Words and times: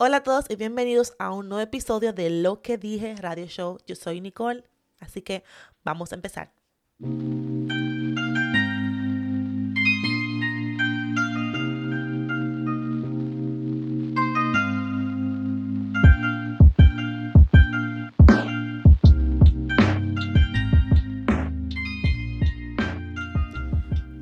Hola 0.00 0.18
a 0.18 0.22
todos 0.22 0.44
y 0.48 0.54
bienvenidos 0.54 1.14
a 1.18 1.32
un 1.32 1.48
nuevo 1.48 1.60
episodio 1.60 2.12
de 2.12 2.30
Lo 2.30 2.62
que 2.62 2.78
dije 2.78 3.16
Radio 3.16 3.46
Show. 3.46 3.78
Yo 3.84 3.96
soy 3.96 4.20
Nicole, 4.20 4.62
así 5.00 5.22
que 5.22 5.42
vamos 5.82 6.12
a 6.12 6.14
empezar. 6.14 6.52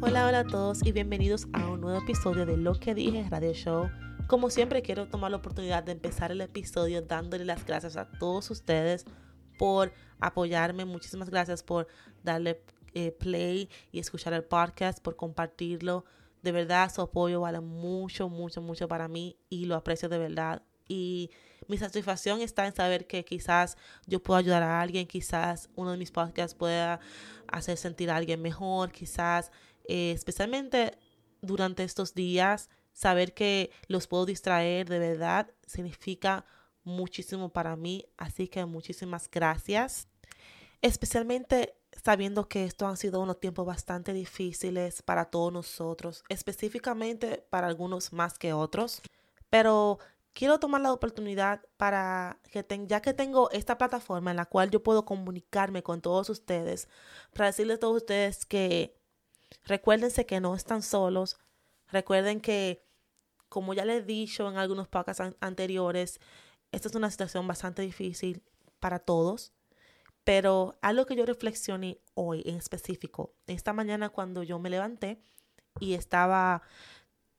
Hola, 0.01 0.27
hola 0.27 0.39
a 0.39 0.45
todos 0.45 0.83
y 0.87 0.93
bienvenidos 0.93 1.49
a 1.53 1.69
un 1.69 1.83
nuevo 1.83 1.99
episodio 1.99 2.47
de 2.47 2.57
Lo 2.57 2.81
que 2.81 2.95
dije 2.95 3.27
Radio 3.29 3.53
Show. 3.53 3.91
Como 4.27 4.51
siempre, 4.51 4.83
quiero 4.83 5.07
tomar 5.07 5.31
la 5.31 5.37
oportunidad 5.37 5.85
de 5.85 5.93
empezar 5.93 6.33
el 6.33 6.41
episodio 6.41 7.01
dándole 7.01 7.45
las 7.45 7.65
gracias 7.65 7.97
a 7.97 8.11
todos 8.11 8.51
ustedes 8.51 9.05
por 9.57 9.93
apoyarme. 10.19 10.85
Muchísimas 10.85 11.31
gracias 11.31 11.63
por 11.63 11.87
darle 12.25 12.61
eh, 12.95 13.13
play 13.13 13.71
y 13.93 14.01
escuchar 14.01 14.33
el 14.33 14.43
podcast, 14.43 14.99
por 15.01 15.15
compartirlo. 15.15 16.05
De 16.43 16.51
verdad, 16.51 16.93
su 16.93 17.03
apoyo 17.03 17.41
vale 17.41 17.61
mucho, 17.61 18.29
mucho, 18.29 18.61
mucho 18.61 18.89
para 18.89 19.07
mí 19.07 19.37
y 19.49 19.67
lo 19.67 19.77
aprecio 19.77 20.09
de 20.09 20.19
verdad. 20.19 20.63
Y 20.89 21.31
mi 21.69 21.79
satisfacción 21.79 22.41
está 22.41 22.67
en 22.67 22.75
saber 22.75 23.07
que 23.07 23.25
quizás 23.25 23.77
yo 24.07 24.21
puedo 24.21 24.39
ayudar 24.39 24.65
a 24.65 24.81
alguien, 24.81 25.07
quizás 25.07 25.71
uno 25.77 25.93
de 25.93 25.99
mis 25.99 26.11
podcasts 26.11 26.57
pueda 26.57 26.99
hacer 27.47 27.77
sentir 27.77 28.11
a 28.11 28.17
alguien 28.17 28.43
mejor, 28.43 28.91
quizás 28.91 29.53
eh, 29.87 30.11
especialmente 30.11 30.99
durante 31.43 31.85
estos 31.85 32.13
días 32.13 32.71
saber 32.97 33.35
que 33.35 33.71
los 33.89 34.07
puedo 34.07 34.25
distraer 34.25 34.89
de 34.89 34.99
verdad 34.99 35.51
significa 35.67 36.47
muchísimo 36.83 37.51
para 37.51 37.77
mí. 37.77 38.07
Así 38.17 38.49
que 38.49 38.65
muchísimas 38.65 39.31
gracias. 39.31 40.09
Especialmente 40.81 41.75
sabiendo 42.03 42.49
que 42.49 42.65
estos 42.65 42.89
han 42.89 42.97
sido 42.97 43.21
unos 43.21 43.39
tiempos 43.39 43.67
bastante 43.67 44.13
difíciles 44.13 45.03
para 45.03 45.27
todos 45.27 45.53
nosotros, 45.53 46.25
específicamente 46.29 47.45
para 47.51 47.67
algunos 47.67 48.13
más 48.13 48.39
que 48.39 48.55
otros. 48.55 49.03
Pero 49.51 49.99
quiero 50.33 50.59
tomar 50.59 50.81
la 50.81 50.93
oportunidad 50.93 51.63
para 51.77 52.39
que 52.51 52.65
ya 52.87 53.03
que 53.03 53.13
tengo 53.13 53.51
esta 53.51 53.77
plataforma 53.77 54.31
en 54.31 54.39
la 54.39 54.47
cual 54.47 54.71
yo 54.71 54.83
puedo 54.83 55.05
comunicarme 55.05 55.83
con 55.83 56.01
todos 56.01 56.31
ustedes, 56.31 56.89
para 57.35 57.47
decirles 57.47 57.77
a 57.77 57.81
todos 57.81 57.97
ustedes 57.97 58.47
que 58.47 58.97
recuérdense 59.65 60.25
que 60.25 60.41
no 60.41 60.55
están 60.55 60.83
solos, 60.83 61.39
recuerden 61.89 62.41
que 62.41 62.86
como 63.49 63.75
ya 63.75 63.85
les 63.85 64.03
he 64.03 64.07
dicho 64.07 64.49
en 64.49 64.57
algunos 64.57 64.89
podcasts 64.89 65.23
anteriores, 65.41 66.21
esta 66.73 66.89
es 66.89 66.95
una 66.95 67.11
situación 67.11 67.47
bastante 67.47 67.83
difícil 67.83 68.43
para 68.81 68.99
todos, 68.99 69.53
pero 70.25 70.77
algo 70.83 71.07
que 71.07 71.17
yo 71.17 71.25
reflexioné 71.25 72.01
hoy 72.15 72.43
en 72.47 72.57
específico, 72.57 73.35
esta 73.47 73.73
mañana 73.73 74.09
cuando 74.09 74.43
yo 74.43 74.59
me 74.59 74.71
levanté 74.71 75.21
y 75.81 75.95
estaba 75.95 76.63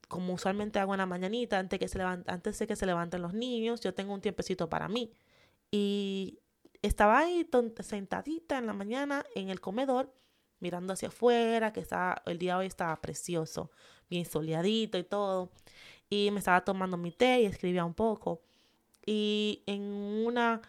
como 0.07 0.33
usualmente 0.33 0.79
hago 0.79 0.93
en 0.93 0.99
la 0.99 1.05
mañanita, 1.05 1.59
antes, 1.59 1.79
que 1.79 1.87
se 1.87 2.01
antes 2.01 2.59
de 2.59 2.67
que 2.67 2.75
se 2.75 2.85
levanten 2.85 3.21
los 3.21 3.33
niños, 3.33 3.81
yo 3.81 3.93
tengo 3.93 4.13
un 4.13 4.21
tiempecito 4.21 4.69
para 4.69 4.87
mí. 4.87 5.11
Y 5.69 6.39
estaba 6.81 7.19
ahí 7.19 7.47
sentadita 7.81 8.57
en 8.57 8.67
la 8.67 8.73
mañana 8.73 9.25
en 9.35 9.49
el 9.49 9.59
comedor, 9.59 10.13
mirando 10.59 10.93
hacia 10.93 11.09
afuera, 11.09 11.73
que 11.73 11.81
está, 11.81 12.21
el 12.25 12.37
día 12.37 12.57
hoy 12.57 12.67
estaba 12.67 12.99
precioso, 13.01 13.71
bien 14.09 14.25
soleadito 14.25 14.97
y 14.97 15.03
todo 15.03 15.51
y 16.09 16.31
me 16.31 16.39
estaba 16.39 16.61
tomando 16.61 16.97
mi 16.97 17.11
té 17.11 17.41
y 17.41 17.45
escribía 17.45 17.85
un 17.85 17.93
poco. 17.93 18.41
Y 19.05 19.63
en 19.65 19.81
una 19.81 20.61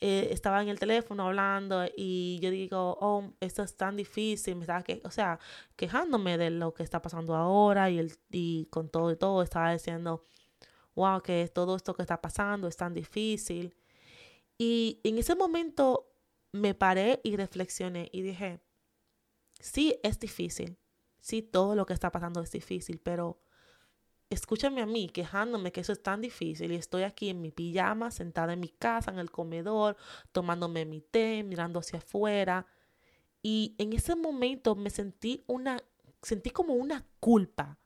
eh, 0.00 0.28
estaba 0.30 0.62
en 0.62 0.68
el 0.68 0.78
teléfono 0.78 1.26
hablando 1.26 1.84
y 1.96 2.38
yo 2.40 2.50
digo, 2.50 2.96
oh, 3.00 3.32
esto 3.40 3.64
es 3.64 3.76
tan 3.76 3.96
difícil, 3.96 4.54
me 4.54 4.62
estaba 4.62 4.82
que, 4.82 5.00
o 5.04 5.10
sea, 5.10 5.40
quejándome 5.74 6.38
de 6.38 6.50
lo 6.50 6.72
que 6.72 6.84
está 6.84 7.02
pasando 7.02 7.34
ahora 7.34 7.90
y, 7.90 7.98
el, 7.98 8.12
y 8.30 8.66
con 8.66 8.88
todo 8.88 9.10
y 9.10 9.16
todo, 9.16 9.42
estaba 9.42 9.72
diciendo, 9.72 10.24
wow, 10.94 11.20
que 11.20 11.48
todo 11.48 11.74
esto 11.76 11.94
que 11.94 12.02
está 12.02 12.20
pasando 12.20 12.68
es 12.68 12.76
tan 12.76 12.94
difícil. 12.94 13.74
Y 14.56 15.00
en 15.04 15.18
ese 15.18 15.34
momento 15.34 16.12
me 16.52 16.74
paré 16.74 17.20
y 17.24 17.36
reflexioné 17.36 18.08
y 18.12 18.22
dije, 18.22 18.60
sí, 19.60 19.98
es 20.04 20.20
difícil, 20.20 20.78
sí, 21.20 21.42
todo 21.42 21.74
lo 21.74 21.86
que 21.86 21.94
está 21.94 22.12
pasando 22.12 22.40
es 22.40 22.52
difícil, 22.52 23.00
pero 23.00 23.40
escúchame 24.30 24.82
a 24.82 24.86
mí 24.86 25.08
quejándome 25.08 25.72
que 25.72 25.80
eso 25.80 25.92
es 25.92 26.02
tan 26.02 26.20
difícil 26.20 26.72
y 26.72 26.76
estoy 26.76 27.02
aquí 27.02 27.30
en 27.30 27.40
mi 27.40 27.50
pijama, 27.50 28.10
sentada 28.10 28.52
en 28.52 28.60
mi 28.60 28.68
casa, 28.68 29.10
en 29.10 29.18
el 29.18 29.30
comedor, 29.30 29.96
tomándome 30.32 30.84
mi 30.84 31.00
té, 31.00 31.42
mirando 31.44 31.80
hacia 31.80 31.98
afuera. 31.98 32.66
Y 33.42 33.74
en 33.78 33.92
ese 33.92 34.16
momento 34.16 34.74
me 34.74 34.90
sentí 34.90 35.44
una, 35.46 35.82
sentí 36.22 36.50
como 36.50 36.74
una 36.74 37.06
culpa 37.20 37.78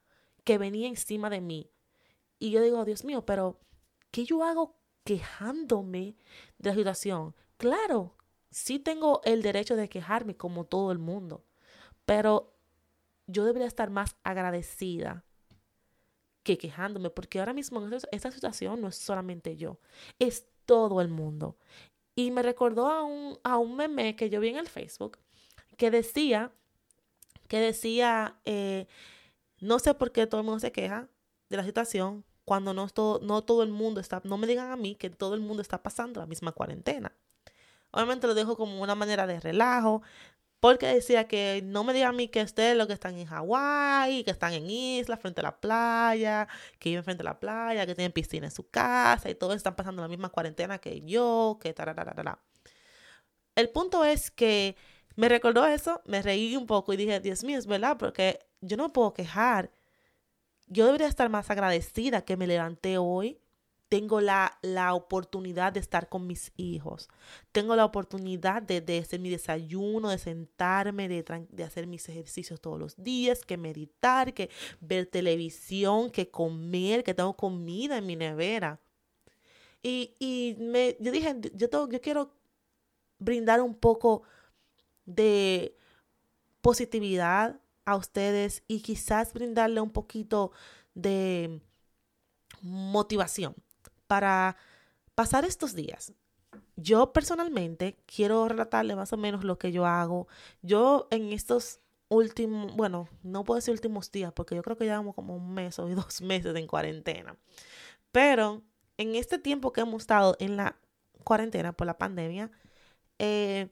que 0.43 0.57
venía 0.57 0.87
encima 0.87 1.29
de 1.29 1.41
mí. 1.41 1.69
Y 2.39 2.51
yo 2.51 2.61
digo, 2.61 2.83
Dios 2.83 3.05
mío, 3.05 3.25
pero 3.25 3.61
¿qué 4.11 4.25
yo 4.25 4.43
hago 4.43 4.77
quejándome 5.05 6.17
de 6.57 6.69
la 6.69 6.75
situación? 6.75 7.35
Claro, 7.57 8.17
sí 8.51 8.79
tengo 8.79 9.21
el 9.23 9.41
derecho 9.41 9.75
de 9.75 9.87
quejarme 9.87 10.35
como 10.35 10.65
todo 10.65 10.91
el 10.91 10.99
mundo, 10.99 11.45
pero 12.05 12.53
yo 13.27 13.45
debería 13.45 13.67
estar 13.67 13.89
más 13.89 14.17
agradecida 14.23 15.23
que 16.43 16.57
quejándome, 16.57 17.09
porque 17.09 17.39
ahora 17.39 17.53
mismo 17.53 17.81
en 17.85 17.93
esta 18.11 18.31
situación 18.31 18.81
no 18.81 18.89
es 18.89 18.95
solamente 18.95 19.55
yo, 19.57 19.79
es 20.19 20.45
todo 20.65 21.01
el 21.01 21.07
mundo. 21.07 21.57
Y 22.15 22.31
me 22.31 22.43
recordó 22.43 22.87
a 22.87 23.03
un, 23.03 23.39
a 23.43 23.57
un 23.57 23.75
meme 23.75 24.15
que 24.15 24.29
yo 24.29 24.39
vi 24.39 24.49
en 24.49 24.57
el 24.57 24.67
Facebook 24.67 25.17
que 25.77 25.89
decía, 25.89 26.51
que 27.47 27.59
decía, 27.59 28.39
eh, 28.45 28.87
no 29.59 29.79
sé 29.79 29.93
por 29.93 30.11
qué 30.11 30.27
todo 30.27 30.41
el 30.41 30.45
mundo 30.45 30.59
se 30.59 30.71
queja 30.71 31.07
de 31.49 31.57
la 31.57 31.63
situación 31.63 32.23
cuando 32.45 32.73
no 32.73 32.87
todo, 32.89 33.19
no 33.23 33.43
todo 33.43 33.63
el 33.63 33.69
mundo 33.69 33.99
está, 34.01 34.21
no 34.23 34.37
me 34.37 34.47
digan 34.47 34.71
a 34.71 34.75
mí 34.75 34.95
que 34.95 35.09
todo 35.09 35.33
el 35.33 35.41
mundo 35.41 35.61
está 35.61 35.81
pasando 35.81 36.19
la 36.19 36.25
misma 36.25 36.51
cuarentena. 36.51 37.13
Obviamente 37.91 38.27
lo 38.27 38.33
dejo 38.33 38.57
como 38.57 38.81
una 38.81 38.95
manera 38.95 39.27
de 39.27 39.39
relajo, 39.39 40.01
porque 40.63 40.87
decía 40.87 41.27
que 41.27 41.61
no 41.61 41.83
me 41.83 41.91
digan 41.91 42.11
a 42.11 42.17
mí 42.17 42.29
que 42.29 42.41
ustedes 42.41 42.77
lo 42.77 42.87
que 42.87 42.93
están 42.93 43.17
en 43.17 43.25
Hawái, 43.25 44.23
que 44.23 44.31
están 44.31 44.53
en 44.53 44.69
islas, 44.69 45.19
frente 45.19 45.41
a 45.41 45.43
la 45.43 45.59
playa, 45.59 46.47
que 46.79 46.87
viven 46.87 47.03
frente 47.03 47.21
a 47.21 47.25
la 47.25 47.37
playa, 47.37 47.85
que 47.85 47.93
tienen 47.95 48.13
piscina 48.13 48.45
en 48.45 48.51
su 48.51 48.69
casa 48.69 49.29
y 49.29 49.35
todos 49.35 49.57
están 49.57 49.75
pasando 49.75 50.01
la 50.01 50.07
misma 50.07 50.29
cuarentena 50.29 50.77
que 50.77 51.01
yo, 51.01 51.59
que 51.61 51.73
tararara. 51.73 52.39
El 53.55 53.71
punto 53.71 54.05
es 54.05 54.31
que 54.31 54.77
me 55.17 55.27
recordó 55.27 55.65
eso, 55.65 56.01
me 56.05 56.21
reí 56.21 56.55
un 56.55 56.65
poco 56.65 56.93
y 56.93 56.95
dije, 56.95 57.19
Dios 57.19 57.43
mío, 57.43 57.59
es 57.59 57.67
verdad, 57.67 57.97
porque 57.97 58.39
yo 58.61 58.77
no 58.77 58.93
puedo 58.93 59.13
quejar. 59.13 59.69
Yo 60.67 60.85
debería 60.85 61.07
estar 61.07 61.27
más 61.27 61.49
agradecida 61.49 62.23
que 62.23 62.37
me 62.37 62.47
levanté 62.47 62.97
hoy 62.97 63.42
tengo 63.93 64.21
la, 64.21 64.57
la, 64.63 64.95
oportunidad 64.95 65.71
de 65.71 65.79
estar 65.79 66.09
con 66.09 66.25
mis 66.25 66.51
hijos. 66.57 67.09
Tengo 67.51 67.75
la 67.75 67.85
oportunidad 67.85 68.63
de, 68.63 68.97
hacer 68.97 69.19
mi 69.19 69.29
desayuno, 69.29 70.09
de 70.09 70.17
sentarme, 70.17 71.07
de, 71.07 71.23
de, 71.51 71.63
hacer 71.63 71.85
mis 71.85 72.09
ejercicios 72.09 72.59
todos 72.59 72.79
los 72.79 72.95
días, 72.97 73.45
que 73.45 73.55
meditar, 73.55 74.33
que 74.33 74.49
ver 74.81 75.05
televisión, 75.05 76.09
que 76.09 76.31
comer, 76.31 77.03
que 77.03 77.13
tengo 77.13 77.35
comida 77.35 77.99
en 77.99 78.07
mi 78.07 78.15
nevera. 78.15 78.79
Y, 79.83 80.15
y 80.17 80.55
me, 80.57 80.97
yo 80.99 81.11
dije, 81.11 81.35
yo, 81.53 81.69
tengo, 81.69 81.87
yo 81.87 82.01
quiero 82.01 82.33
brindar 83.19 83.61
un 83.61 83.75
poco 83.75 84.23
de 85.05 85.77
positividad 86.61 87.59
a 87.85 87.95
ustedes 87.95 88.63
y 88.67 88.81
quizás 88.81 89.33
brindarle 89.33 89.81
un 89.81 89.91
poquito 89.91 90.51
de 90.95 91.61
motivación 92.63 93.53
para 94.13 94.57
pasar 95.15 95.43
estos 95.43 95.73
días. 95.73 96.13
Yo 96.75 97.13
personalmente 97.13 97.97
quiero 98.05 98.47
relatarle 98.47 98.95
más 98.95 99.11
o 99.11 99.17
menos 99.17 99.43
lo 99.43 99.57
que 99.57 99.71
yo 99.71 99.87
hago. 99.87 100.27
Yo 100.61 101.07
en 101.09 101.33
estos 101.33 101.79
últimos, 102.09 102.75
bueno, 102.75 103.09
no 103.23 103.43
puedo 103.43 103.55
decir 103.55 103.71
últimos 103.71 104.11
días 104.11 104.31
porque 104.31 104.53
yo 104.53 104.61
creo 104.61 104.77
que 104.77 104.85
llevamos 104.85 105.15
como 105.15 105.35
un 105.35 105.51
mes 105.55 105.79
o 105.79 105.87
dos 105.95 106.21
meses 106.21 106.55
en 106.55 106.67
cuarentena. 106.67 107.35
Pero 108.11 108.61
en 108.97 109.15
este 109.15 109.39
tiempo 109.39 109.73
que 109.73 109.81
hemos 109.81 110.03
estado 110.03 110.35
en 110.39 110.57
la 110.57 110.77
cuarentena 111.23 111.73
por 111.73 111.87
la 111.87 111.97
pandemia, 111.97 112.51
eh, 113.17 113.69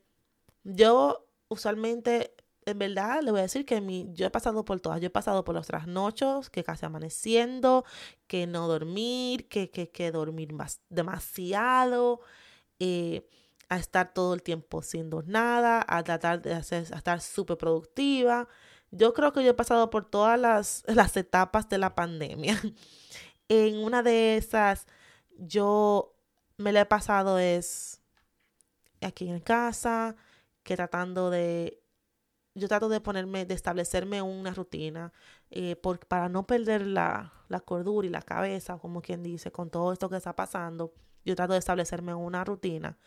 yo 0.63 1.27
usualmente 1.49 2.33
en 2.65 2.79
verdad 2.79 3.21
le 3.21 3.31
voy 3.31 3.39
a 3.39 3.43
decir 3.43 3.65
que 3.65 3.81
mi, 3.81 4.09
yo 4.13 4.27
he 4.27 4.29
pasado 4.29 4.65
por 4.65 4.79
todas. 4.79 5.01
Yo 5.01 5.07
he 5.07 5.11
pasado 5.11 5.43
por 5.43 5.55
los 5.55 5.67
trasnochos, 5.67 6.49
que 6.49 6.63
casi 6.63 6.85
amaneciendo, 6.85 7.85
que 8.27 8.47
no 8.47 8.67
dormir, 8.67 9.47
que, 9.49 9.69
que, 9.71 9.89
que 9.89 10.11
dormir 10.11 10.53
demasiado, 10.89 12.21
eh, 12.79 13.27
a 13.69 13.77
estar 13.77 14.13
todo 14.13 14.33
el 14.33 14.43
tiempo 14.43 14.79
haciendo 14.79 15.23
nada, 15.23 15.85
a 15.87 16.03
tratar 16.03 16.41
de 16.41 16.53
hacer, 16.53 16.87
a 16.93 16.97
estar 16.97 17.21
súper 17.21 17.57
productiva. 17.57 18.47
Yo 18.91 19.13
creo 19.13 19.33
que 19.33 19.43
yo 19.43 19.51
he 19.51 19.53
pasado 19.53 19.89
por 19.89 20.05
todas 20.09 20.39
las, 20.39 20.83
las 20.87 21.17
etapas 21.17 21.69
de 21.69 21.77
la 21.77 21.95
pandemia. 21.95 22.59
en 23.49 23.77
una 23.83 24.03
de 24.03 24.37
esas, 24.37 24.87
yo 25.37 26.15
me 26.57 26.71
la 26.71 26.81
he 26.81 26.85
pasado 26.85 27.39
es 27.39 28.01
aquí 29.01 29.29
en 29.29 29.39
casa, 29.39 30.15
que 30.63 30.75
tratando 30.75 31.29
de 31.29 31.80
yo 32.53 32.67
trato 32.67 32.89
de 32.89 33.01
ponerme, 33.01 33.45
de 33.45 33.53
establecerme 33.53 34.21
una 34.21 34.53
rutina 34.53 35.13
eh, 35.49 35.75
por, 35.75 35.99
para 36.05 36.29
no 36.29 36.45
perder 36.45 36.85
la, 36.85 37.33
la, 37.47 37.59
cordura 37.61 38.07
y 38.07 38.09
la 38.09 38.21
cabeza, 38.21 38.77
como 38.77 39.01
quien 39.01 39.23
dice, 39.23 39.51
con 39.51 39.69
todo 39.69 39.93
esto 39.93 40.09
que 40.09 40.17
está 40.17 40.35
pasando. 40.35 40.93
Yo 41.25 41.35
trato 41.35 41.53
de 41.53 41.59
establecerme 41.59 42.13
una 42.13 42.43
rutina 42.43 42.97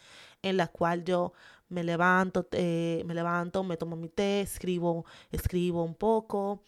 en 0.43 0.56
la 0.56 0.69
cual 0.69 1.05
yo 1.05 1.32
me 1.69 1.85
levanto, 1.85 2.46
eh, 2.52 3.02
me 3.06 3.14
levanto, 3.14 3.64
me 3.64 3.76
tomo 3.76 3.96
mi 3.96 4.08
té, 4.08 4.43
escribo, 4.43 5.05
escribo 5.32 5.82
un 5.82 5.94
poco 5.94 6.62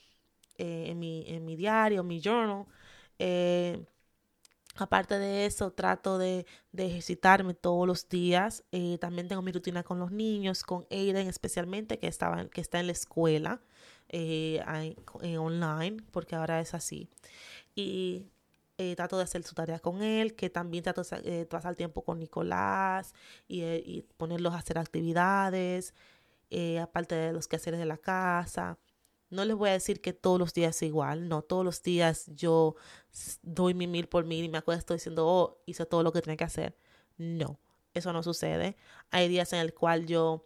eh, 0.58 0.86
en, 0.88 0.98
mi, 0.98 1.24
en 1.28 1.44
mi 1.44 1.56
diario, 1.56 2.02
mi 2.04 2.20
journal. 2.20 2.66
Aparte 4.78 5.18
de 5.18 5.46
eso, 5.46 5.72
trato 5.72 6.18
de, 6.18 6.46
ejercitarme 6.76 7.54
todos 7.54 7.86
los 7.86 8.08
días. 8.08 8.64
Eh, 8.72 8.98
también 8.98 9.28
tengo 9.28 9.42
mi 9.42 9.52
rutina 9.52 9.82
con 9.82 9.98
los 9.98 10.12
niños, 10.12 10.62
con 10.62 10.86
Aiden 10.90 11.28
especialmente, 11.28 11.98
que, 11.98 12.06
estaba, 12.06 12.46
que 12.48 12.60
está 12.60 12.78
en 12.80 12.86
la 12.86 12.92
escuela 12.92 13.60
eh, 14.08 14.62
eh, 15.22 15.38
online, 15.38 16.02
porque 16.10 16.36
ahora 16.36 16.60
es 16.60 16.74
así. 16.74 17.08
Y 17.74 18.26
trato 18.94 19.16
de 19.16 19.24
hacer 19.24 19.42
su 19.42 19.54
tarea 19.54 19.78
con 19.78 20.02
él, 20.02 20.34
que 20.34 20.50
también 20.50 20.84
trato 20.84 21.02
de 21.02 21.46
pasar 21.46 21.74
tiempo 21.74 22.02
con 22.04 22.18
Nicolás 22.18 23.14
y, 23.48 23.62
y, 23.62 24.02
ponerlos 24.18 24.52
a 24.52 24.58
hacer 24.58 24.78
actividades, 24.78 25.94
aparte 26.82 27.14
de 27.14 27.32
los 27.32 27.48
quehaceres 27.48 27.80
de 27.80 27.86
la 27.86 27.96
casa. 27.96 28.78
No 29.30 29.44
les 29.44 29.56
voy 29.56 29.70
a 29.70 29.72
decir 29.72 30.00
que 30.00 30.12
todos 30.12 30.38
los 30.38 30.54
días 30.54 30.76
es 30.76 30.82
igual, 30.82 31.28
no, 31.28 31.42
todos 31.42 31.64
los 31.64 31.82
días 31.82 32.26
yo 32.34 32.76
doy 33.42 33.74
mi 33.74 33.86
mil 33.86 34.08
por 34.08 34.24
mil 34.24 34.44
y 34.44 34.48
me 34.48 34.58
acuesto 34.58 34.94
diciendo, 34.94 35.26
oh, 35.26 35.62
hice 35.66 35.84
todo 35.86 36.02
lo 36.02 36.12
que 36.12 36.22
tenía 36.22 36.36
que 36.36 36.44
hacer. 36.44 36.76
No, 37.18 37.58
eso 37.94 38.12
no 38.12 38.22
sucede. 38.22 38.76
Hay 39.10 39.28
días 39.28 39.52
en 39.52 39.60
el 39.60 39.74
cual 39.74 40.06
yo 40.06 40.44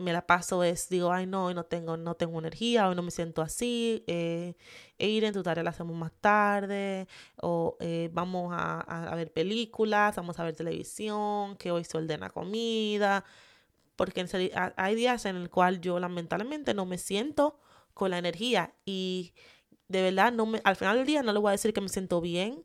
me 0.00 0.12
la 0.12 0.26
paso 0.26 0.64
es, 0.64 0.88
digo, 0.88 1.12
ay 1.12 1.26
no, 1.26 1.46
hoy 1.46 1.54
no 1.54 1.64
tengo, 1.64 1.96
no 1.96 2.14
tengo 2.14 2.38
energía, 2.38 2.88
hoy 2.88 2.96
no 2.96 3.02
me 3.02 3.10
siento 3.10 3.42
así, 3.42 4.02
eh, 4.06 4.54
e 4.98 5.08
ir 5.08 5.24
en 5.24 5.34
tu 5.34 5.42
tarea 5.42 5.62
la 5.62 5.70
hacemos 5.70 5.96
más 5.96 6.12
tarde, 6.20 7.06
o 7.36 7.76
eh, 7.80 8.10
vamos 8.12 8.52
a, 8.52 8.80
a, 8.80 9.14
ver 9.14 9.32
películas, 9.32 10.16
vamos 10.16 10.38
a 10.38 10.44
ver 10.44 10.56
televisión, 10.56 11.56
que 11.56 11.70
hoy 11.70 11.84
se 11.84 11.98
ordena 11.98 12.30
comida, 12.30 13.24
porque 13.96 14.26
hay 14.76 14.94
días 14.94 15.26
en 15.26 15.36
el 15.36 15.50
cual 15.50 15.80
yo 15.80 16.00
lamentablemente 16.00 16.74
no 16.74 16.86
me 16.86 16.98
siento 16.98 17.60
con 18.00 18.10
la 18.12 18.18
energía 18.18 18.74
y 18.86 19.34
de 19.88 20.00
verdad 20.00 20.32
no 20.32 20.46
me, 20.46 20.62
al 20.64 20.74
final 20.74 20.96
del 20.96 21.06
día 21.06 21.22
no 21.22 21.34
le 21.34 21.38
voy 21.38 21.50
a 21.50 21.52
decir 21.52 21.74
que 21.74 21.82
me 21.82 21.90
siento 21.90 22.22
bien 22.22 22.64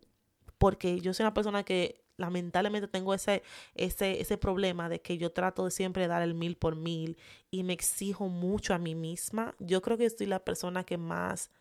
porque 0.57 1.01
yo 1.01 1.13
soy 1.13 1.25
una 1.25 1.33
persona 1.33 1.63
que 1.65 2.05
lamentablemente 2.15 2.87
tengo 2.87 3.13
ese, 3.13 3.43
ese, 3.73 4.21
ese 4.21 4.37
problema 4.37 4.87
de 4.87 5.01
que 5.01 5.17
yo 5.17 5.33
trato 5.33 5.65
de 5.65 5.71
siempre 5.71 6.07
dar 6.07 6.21
el 6.21 6.35
mil 6.35 6.55
por 6.55 6.77
mil 6.77 7.17
y 7.51 7.63
me 7.63 7.73
exijo 7.73 8.29
mucho 8.29 8.73
a 8.73 8.77
mí 8.77 8.95
misma. 8.95 9.55
Yo 9.59 9.81
creo 9.81 9.97
que 9.97 10.09
soy 10.09 10.27
la 10.27 10.39
persona 10.39 10.85
que 10.85 10.97
más 10.97 11.51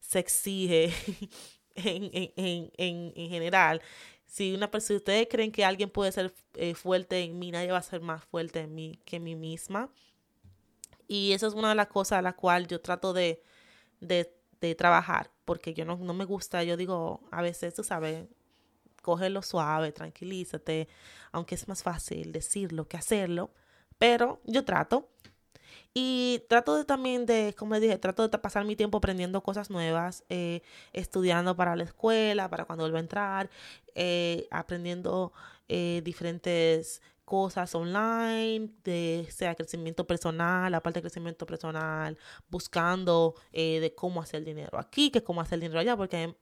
se 0.00 0.20
exige 0.20 0.86
en, 1.74 2.08
en, 2.14 2.72
en, 2.78 3.12
en 3.14 3.28
general. 3.28 3.82
Si 4.24 4.54
una 4.54 4.70
persona, 4.70 4.96
ustedes 4.96 5.28
creen 5.30 5.52
que 5.52 5.66
alguien 5.66 5.90
puede 5.90 6.12
ser 6.12 6.32
eh, 6.54 6.74
fuerte 6.74 7.22
en 7.22 7.38
mí, 7.38 7.50
nadie 7.50 7.72
va 7.72 7.78
a 7.78 7.82
ser 7.82 8.00
más 8.00 8.24
fuerte 8.24 8.60
en 8.60 8.74
mí 8.74 8.98
que 9.04 9.20
mí 9.20 9.36
misma. 9.36 9.90
Y 11.08 11.32
eso 11.32 11.46
es 11.46 11.54
una 11.54 11.70
de 11.70 11.74
las 11.74 11.88
cosas 11.88 12.18
a 12.18 12.22
la 12.22 12.34
cual 12.34 12.68
yo 12.68 12.80
trato 12.80 13.12
de, 13.12 13.42
de, 14.00 14.30
trabajar, 14.76 15.30
porque 15.44 15.72
yo 15.72 15.84
no, 15.84 15.96
no, 15.96 16.12
me 16.14 16.26
gusta, 16.26 16.62
yo 16.62 16.76
digo, 16.76 17.22
a 17.30 17.40
veces, 17.42 17.74
tú 17.74 17.82
sabes, 17.82 18.26
cógelo 19.02 19.40
suave, 19.42 19.90
tranquilízate, 19.92 20.88
aunque 21.32 21.54
es 21.54 21.66
más 21.66 21.82
fácil 21.82 22.30
decirlo 22.32 22.86
que 22.86 22.98
hacerlo, 22.98 23.50
pero 23.98 24.40
yo 24.44 24.64
trato. 24.64 25.08
Y 25.94 26.44
trato 26.48 26.76
de, 26.76 26.84
también 26.84 27.26
de, 27.26 27.54
como 27.56 27.74
les 27.74 27.82
dije, 27.82 27.98
trato 27.98 28.28
de 28.28 28.38
pasar 28.38 28.64
mi 28.64 28.76
tiempo 28.76 28.98
aprendiendo 28.98 29.42
cosas 29.42 29.70
nuevas, 29.70 30.24
eh, 30.28 30.62
estudiando 30.92 31.56
para 31.56 31.76
la 31.76 31.84
escuela, 31.84 32.48
para 32.50 32.66
cuando 32.66 32.84
vuelva 32.84 32.98
a 32.98 33.02
entrar, 33.02 33.50
eh, 33.94 34.46
aprendiendo 34.50 35.32
eh, 35.68 36.02
diferentes 36.04 37.02
cosas 37.28 37.74
online, 37.74 38.70
de 38.82 39.26
sea 39.30 39.54
crecimiento 39.54 40.06
personal, 40.06 40.74
aparte 40.74 41.00
de 41.00 41.02
crecimiento 41.02 41.44
personal, 41.44 42.16
buscando 42.48 43.34
eh, 43.52 43.80
de 43.80 43.94
cómo 43.94 44.22
hacer 44.22 44.44
dinero 44.44 44.78
aquí, 44.78 45.10
que 45.10 45.22
cómo 45.22 45.42
hacer 45.42 45.60
dinero 45.60 45.78
allá, 45.78 45.94
porque 45.94 46.34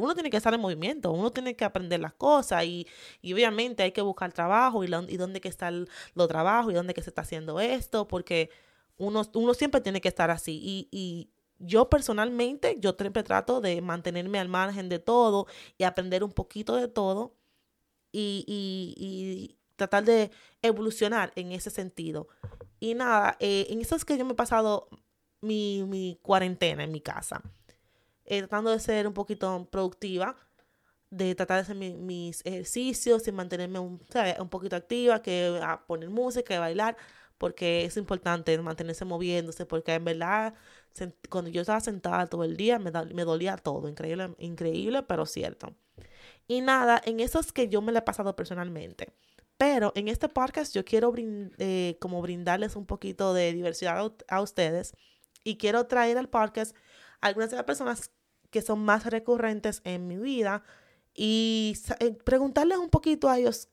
uno 0.00 0.14
tiene 0.14 0.28
que 0.28 0.36
estar 0.36 0.52
en 0.52 0.60
movimiento, 0.60 1.12
uno 1.12 1.30
tiene 1.30 1.54
que 1.54 1.64
aprender 1.64 2.00
las 2.00 2.14
cosas 2.14 2.64
y, 2.64 2.88
y 3.22 3.32
obviamente 3.34 3.84
hay 3.84 3.92
que 3.92 4.02
buscar 4.02 4.32
trabajo 4.32 4.82
y, 4.82 4.88
y 4.88 5.16
dónde 5.16 5.40
que 5.40 5.48
está 5.48 5.68
el 5.68 5.88
lo 6.14 6.26
trabajo 6.26 6.72
y 6.72 6.74
dónde 6.74 6.92
que 6.92 7.02
se 7.02 7.10
está 7.10 7.22
haciendo 7.22 7.60
esto, 7.60 8.08
porque 8.08 8.50
uno, 8.96 9.22
uno 9.34 9.54
siempre 9.54 9.80
tiene 9.80 10.00
que 10.00 10.08
estar 10.08 10.32
así 10.32 10.60
y, 10.60 10.88
y 10.90 11.30
yo 11.60 11.88
personalmente, 11.88 12.78
yo 12.80 12.96
siempre 12.98 13.22
trato 13.22 13.60
de 13.60 13.80
mantenerme 13.80 14.40
al 14.40 14.48
margen 14.48 14.88
de 14.88 14.98
todo 14.98 15.46
y 15.78 15.84
aprender 15.84 16.24
un 16.24 16.32
poquito 16.32 16.74
de 16.74 16.88
todo 16.88 17.36
y, 18.12 18.44
y, 18.48 19.59
tratar 19.80 20.04
de 20.04 20.30
evolucionar 20.60 21.32
en 21.36 21.52
ese 21.52 21.70
sentido. 21.70 22.28
Y 22.80 22.94
nada, 22.94 23.36
eh, 23.40 23.66
en 23.70 23.80
eso 23.80 23.96
es 23.96 24.04
que 24.04 24.18
yo 24.18 24.26
me 24.26 24.32
he 24.32 24.36
pasado 24.36 24.88
mi, 25.40 26.18
cuarentena 26.22 26.84
en 26.84 26.92
mi 26.92 27.00
casa, 27.00 27.42
eh, 28.26 28.40
tratando 28.40 28.70
de 28.70 28.78
ser 28.78 29.06
un 29.06 29.14
poquito 29.14 29.68
productiva, 29.70 30.36
de 31.08 31.34
tratar 31.34 31.56
de 31.56 31.62
hacer 31.62 31.76
mis 31.76 32.44
ejercicios 32.44 33.26
y 33.26 33.32
mantenerme 33.32 33.78
un, 33.78 34.00
un 34.38 34.48
poquito 34.50 34.76
activa, 34.76 35.22
que 35.22 35.58
a 35.62 35.86
poner 35.86 36.10
música, 36.10 36.54
y 36.54 36.58
bailar, 36.58 36.96
porque 37.38 37.86
es 37.86 37.96
importante 37.96 38.56
mantenerse 38.58 39.06
moviéndose, 39.06 39.64
porque 39.64 39.94
en 39.94 40.04
verdad 40.04 40.54
cuando 41.30 41.50
yo 41.50 41.62
estaba 41.62 41.80
sentada 41.80 42.26
todo 42.26 42.44
el 42.44 42.56
día 42.56 42.78
me, 42.78 42.90
me 43.14 43.24
dolía 43.24 43.56
todo, 43.56 43.88
increíble, 43.88 44.34
increíble, 44.38 45.02
pero 45.04 45.24
cierto. 45.24 45.74
Y 46.46 46.60
nada, 46.60 47.00
en 47.04 47.20
eso 47.20 47.38
es 47.40 47.52
que 47.52 47.68
yo 47.68 47.80
me 47.80 47.92
la 47.92 48.00
he 48.00 48.02
pasado 48.02 48.34
personalmente. 48.36 49.12
Pero 49.60 49.92
en 49.94 50.08
este 50.08 50.30
podcast 50.30 50.74
yo 50.74 50.86
quiero 50.86 51.12
eh, 51.18 51.98
como 52.00 52.22
brindarles 52.22 52.76
un 52.76 52.86
poquito 52.86 53.34
de 53.34 53.52
diversidad 53.52 54.10
a, 54.26 54.40
ustedes 54.40 54.94
y 55.44 55.58
quiero 55.58 55.86
traer 55.86 56.16
al 56.16 56.30
podcast 56.30 56.74
algunas 57.20 57.50
de 57.50 57.56
las 57.56 57.66
personas 57.66 58.10
que 58.48 58.62
son 58.62 58.82
más 58.82 59.04
recurrentes 59.04 59.82
en 59.84 60.08
mi 60.08 60.16
vida 60.16 60.62
y 61.12 61.76
eh, 61.98 62.12
preguntarles 62.24 62.78
un 62.78 62.88
poquito 62.88 63.28
a 63.28 63.38
ellos 63.38 63.68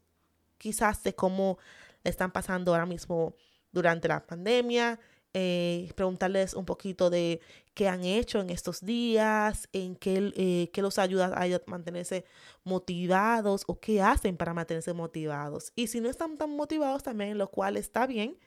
quizás 0.58 1.03
de 1.03 1.15
cómo 1.15 1.58
están 2.03 2.34
pasando 2.34 2.74
ahora 2.74 2.86
mismo 2.86 3.38
durante 3.72 4.10
la 4.10 4.27
pandemia, 4.27 5.00
eh, 5.34 5.91
preguntarles 5.96 6.53
un 6.53 6.65
poquito 6.65 7.10
de 7.10 7.41
qué 7.74 7.88
han 7.88 8.03
hecho 8.03 8.39
en 8.39 8.50
estos 8.50 8.84
días, 8.86 9.69
en 9.74 9.96
qué, 9.96 10.31
eh, 10.36 10.69
qué 10.74 10.81
los 10.81 10.98
ayuda 10.98 11.34
a 11.36 11.62
mantenerse 11.67 12.25
motivados 12.63 13.63
o 13.67 13.79
qué 13.79 14.01
hacen 14.01 14.38
para 14.38 14.53
mantenerse 14.53 14.93
motivados. 14.93 15.72
Y 15.75 15.88
si 15.88 16.01
no 16.01 16.10
están 16.10 16.38
tan 16.38 16.55
motivados 16.55 17.03
también, 17.03 17.38
lo 17.38 17.50
cual 17.50 17.77
está 17.77 18.07
bien, 18.07 18.38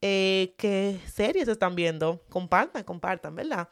eh, 0.00 0.54
qué 0.58 0.98
series 1.06 1.48
están 1.48 1.74
viendo, 1.74 2.24
compartan, 2.28 2.84
compartan, 2.84 3.34
¿verdad? 3.34 3.68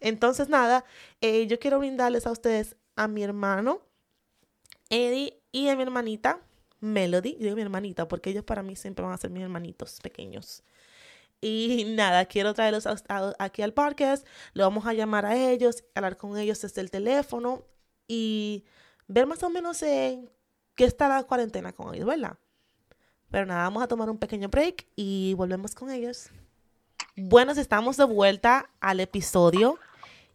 Entonces, 0.00 0.48
nada, 0.48 0.84
yo 1.20 1.58
quiero 1.58 1.78
brindarles 1.78 2.26
a 2.26 2.30
ustedes 2.30 2.76
a 2.96 3.08
mi 3.08 3.22
hermano 3.22 3.80
Eddie 4.90 5.42
y 5.52 5.68
a 5.68 5.76
mi 5.76 5.82
hermanita 5.82 6.40
Melody. 6.80 7.32
Yo 7.34 7.44
digo 7.44 7.56
mi 7.56 7.62
hermanita 7.62 8.08
porque 8.08 8.30
ellos 8.30 8.44
para 8.44 8.62
mí 8.62 8.76
siempre 8.76 9.04
van 9.04 9.14
a 9.14 9.18
ser 9.18 9.30
mis 9.30 9.42
hermanitos 9.42 10.00
pequeños. 10.00 10.62
Y 11.46 11.84
nada, 11.94 12.24
quiero 12.24 12.54
traerlos 12.54 12.88
aquí 13.38 13.62
al 13.62 13.72
podcast. 13.72 14.26
Le 14.52 14.64
vamos 14.64 14.84
a 14.84 14.92
llamar 14.92 15.24
a 15.26 15.36
ellos, 15.36 15.84
hablar 15.94 16.16
con 16.16 16.36
ellos 16.36 16.60
desde 16.60 16.80
el 16.80 16.90
teléfono 16.90 17.62
y 18.08 18.64
ver 19.06 19.26
más 19.26 19.42
o 19.44 19.50
menos 19.50 19.80
en 19.82 20.28
qué 20.74 20.84
está 20.84 21.08
la 21.08 21.22
cuarentena 21.22 21.72
con 21.72 21.94
ellos, 21.94 22.06
¿verdad? 22.06 22.36
Pero 23.30 23.46
nada, 23.46 23.62
vamos 23.62 23.82
a 23.82 23.86
tomar 23.86 24.10
un 24.10 24.18
pequeño 24.18 24.48
break 24.48 24.86
y 24.96 25.34
volvemos 25.34 25.74
con 25.74 25.90
ellos. 25.90 26.30
Bueno, 27.14 27.52
estamos 27.52 27.96
de 27.96 28.04
vuelta 28.04 28.68
al 28.80 28.98
episodio. 28.98 29.78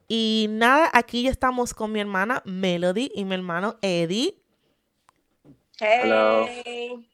Y 0.07 0.47
nada, 0.49 0.89
aquí 0.93 1.23
ya 1.23 1.29
estamos 1.29 1.73
con 1.73 1.91
mi 1.91 1.99
hermana 1.99 2.41
Melody 2.45 3.11
y 3.13 3.25
mi 3.25 3.33
hermano 3.33 3.77
Eddie. 3.81 4.41
Hey. 5.77 7.07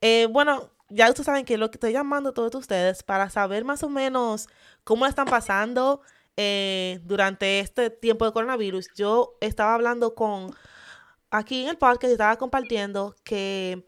Eh, 0.00 0.26
bueno, 0.30 0.70
ya 0.88 1.08
ustedes 1.08 1.26
saben 1.26 1.44
que 1.44 1.58
lo 1.58 1.70
que 1.70 1.76
estoy 1.76 1.92
llamando 1.92 2.30
a 2.30 2.34
todos 2.34 2.54
ustedes 2.54 3.02
para 3.02 3.30
saber 3.30 3.64
más 3.64 3.82
o 3.82 3.88
menos 3.88 4.48
cómo 4.84 5.06
están 5.06 5.26
pasando 5.26 6.00
eh, 6.36 7.00
durante 7.04 7.60
este 7.60 7.90
tiempo 7.90 8.24
de 8.24 8.32
coronavirus. 8.32 8.88
Yo 8.94 9.36
estaba 9.40 9.74
hablando 9.74 10.14
con, 10.14 10.54
aquí 11.30 11.62
en 11.62 11.68
el 11.68 11.76
podcast, 11.76 12.12
estaba 12.12 12.36
compartiendo 12.36 13.14
que 13.24 13.84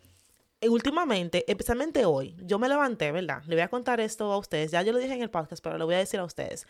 últimamente, 0.69 1.45
especialmente 1.49 2.05
hoy, 2.05 2.37
yo 2.43 2.59
me 2.59 2.69
levanté, 2.69 3.13
¿verdad? 3.13 3.43
Le 3.47 3.55
voy 3.55 3.63
a 3.63 3.69
contar 3.69 4.01
esto 4.01 4.31
a 4.33 4.39
ustedes. 4.39 4.71
Ya 4.71 4.83
yo 4.83 4.93
lo 4.93 4.99
dije 4.99 5.15
en 5.15 5.23
el 5.23 5.31
podcast, 5.31 5.63
pero 5.63 5.79
lo 5.79 5.87
voy 5.87 5.95
a 5.95 5.99
decir 5.99 6.21
a 6.21 6.25
ustedes. 6.25 6.67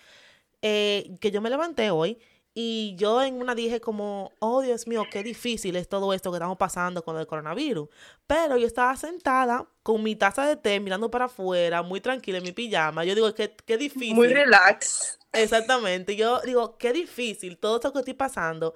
Eh, 0.62 1.16
que 1.20 1.30
yo 1.30 1.40
me 1.40 1.50
levanté 1.50 1.90
hoy 1.90 2.18
Y 2.52 2.96
yo 2.96 3.22
en 3.22 3.40
una 3.40 3.54
dije 3.54 3.80
como, 3.80 4.32
oh 4.40 4.60
Dios 4.60 4.88
mío, 4.88 5.04
qué 5.10 5.22
difícil 5.22 5.76
es 5.76 5.88
todo 5.88 6.12
esto 6.12 6.32
que 6.32 6.36
estamos 6.36 6.58
pasando 6.58 7.04
con 7.04 7.16
el 7.16 7.26
coronavirus. 7.26 7.88
Pero 8.26 8.56
yo 8.56 8.66
estaba 8.66 8.96
sentada 8.96 9.68
con 9.84 10.02
mi 10.02 10.16
taza 10.16 10.46
de 10.46 10.56
té 10.56 10.80
mirando 10.80 11.10
para 11.10 11.26
afuera, 11.26 11.82
muy 11.82 12.00
tranquila 12.00 12.38
en 12.38 12.44
mi 12.44 12.52
pijama. 12.52 13.04
Yo 13.04 13.14
digo, 13.14 13.32
qué, 13.34 13.54
qué 13.64 13.76
difícil. 13.76 14.14
Muy 14.14 14.28
relax. 14.28 15.18
Exactamente. 15.32 16.16
Yo 16.16 16.40
digo, 16.40 16.76
qué 16.76 16.92
difícil 16.92 17.56
todo 17.56 17.76
esto 17.76 17.92
que 17.92 18.00
estoy 18.00 18.14
pasando. 18.14 18.74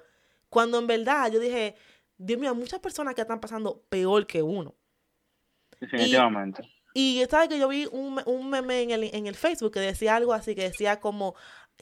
Cuando 0.48 0.78
en 0.78 0.86
verdad 0.86 1.32
yo 1.32 1.40
dije, 1.40 1.74
Dios 2.16 2.38
mío, 2.38 2.50
hay 2.50 2.56
muchas 2.56 2.78
personas 2.78 3.14
que 3.16 3.22
están 3.22 3.40
pasando 3.40 3.82
peor 3.88 4.24
que 4.26 4.40
uno. 4.40 4.76
Definitivamente. 5.80 6.62
Y, 6.96 7.20
y 7.20 7.26
sabes 7.26 7.48
que 7.48 7.58
yo 7.58 7.66
vi 7.66 7.88
un, 7.90 8.22
un 8.24 8.50
meme 8.50 8.82
en 8.82 8.92
el, 8.92 9.02
en 9.12 9.26
el 9.26 9.34
Facebook 9.34 9.72
que 9.72 9.80
decía 9.80 10.14
algo 10.14 10.32
así, 10.32 10.54
que 10.54 10.62
decía 10.62 11.00
como 11.00 11.34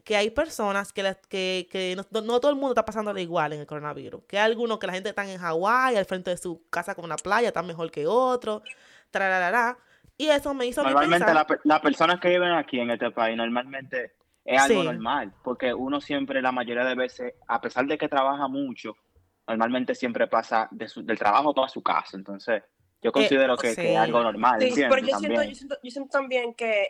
que 0.04 0.16
hay 0.16 0.30
personas 0.30 0.92
que, 0.92 1.16
que, 1.28 1.68
que 1.70 1.96
no, 1.96 2.20
no, 2.22 2.40
todo 2.40 2.50
el 2.50 2.56
mundo 2.56 2.70
está 2.72 2.84
pasando 2.84 3.16
igual 3.18 3.52
en 3.52 3.60
el 3.60 3.66
coronavirus. 3.66 4.24
Que 4.24 4.38
hay 4.38 4.46
algunos 4.46 4.78
que 4.78 4.86
la 4.86 4.92
gente 4.94 5.10
está 5.10 5.30
en 5.30 5.38
Hawái, 5.38 5.96
al 5.96 6.06
frente 6.06 6.30
de 6.30 6.36
su 6.36 6.68
casa 6.70 6.94
con 6.94 7.04
una 7.04 7.16
playa, 7.16 7.48
está 7.48 7.62
mejor 7.62 7.90
que 7.90 8.06
otro. 8.06 8.62
Y 10.18 10.28
eso 10.28 10.54
me 10.54 10.66
hizo 10.66 10.82
Normalmente 10.82 11.32
las 11.32 11.46
la 11.64 11.80
personas 11.80 12.20
que 12.20 12.28
viven 12.28 12.52
aquí 12.52 12.80
en 12.80 12.90
este 12.90 13.10
país, 13.10 13.36
normalmente 13.36 14.12
es 14.44 14.60
algo 14.60 14.80
sí. 14.80 14.86
normal, 14.86 15.32
porque 15.44 15.72
uno 15.72 16.00
siempre, 16.00 16.42
la 16.42 16.52
mayoría 16.52 16.84
de 16.84 16.94
veces, 16.94 17.34
a 17.46 17.60
pesar 17.60 17.86
de 17.86 17.96
que 17.96 18.08
trabaja 18.08 18.48
mucho, 18.48 18.96
normalmente 19.46 19.94
siempre 19.94 20.26
pasa 20.26 20.68
de 20.70 20.88
su, 20.88 21.04
del 21.04 21.18
trabajo 21.18 21.54
toda 21.54 21.68
su 21.68 21.82
casa. 21.82 22.16
Entonces, 22.16 22.62
yo 23.00 23.12
considero 23.12 23.54
eh, 23.54 23.58
que, 23.60 23.70
sí. 23.70 23.82
que, 23.82 23.92
es 23.92 23.98
algo 23.98 24.22
normal. 24.22 24.60
Sí, 24.60 24.82
pero 24.88 24.98
yo 24.98 25.18
siento, 25.18 25.42
yo 25.42 25.54
siento, 25.54 25.76
yo 25.82 25.90
siento 25.90 26.10
también 26.10 26.54
que, 26.54 26.88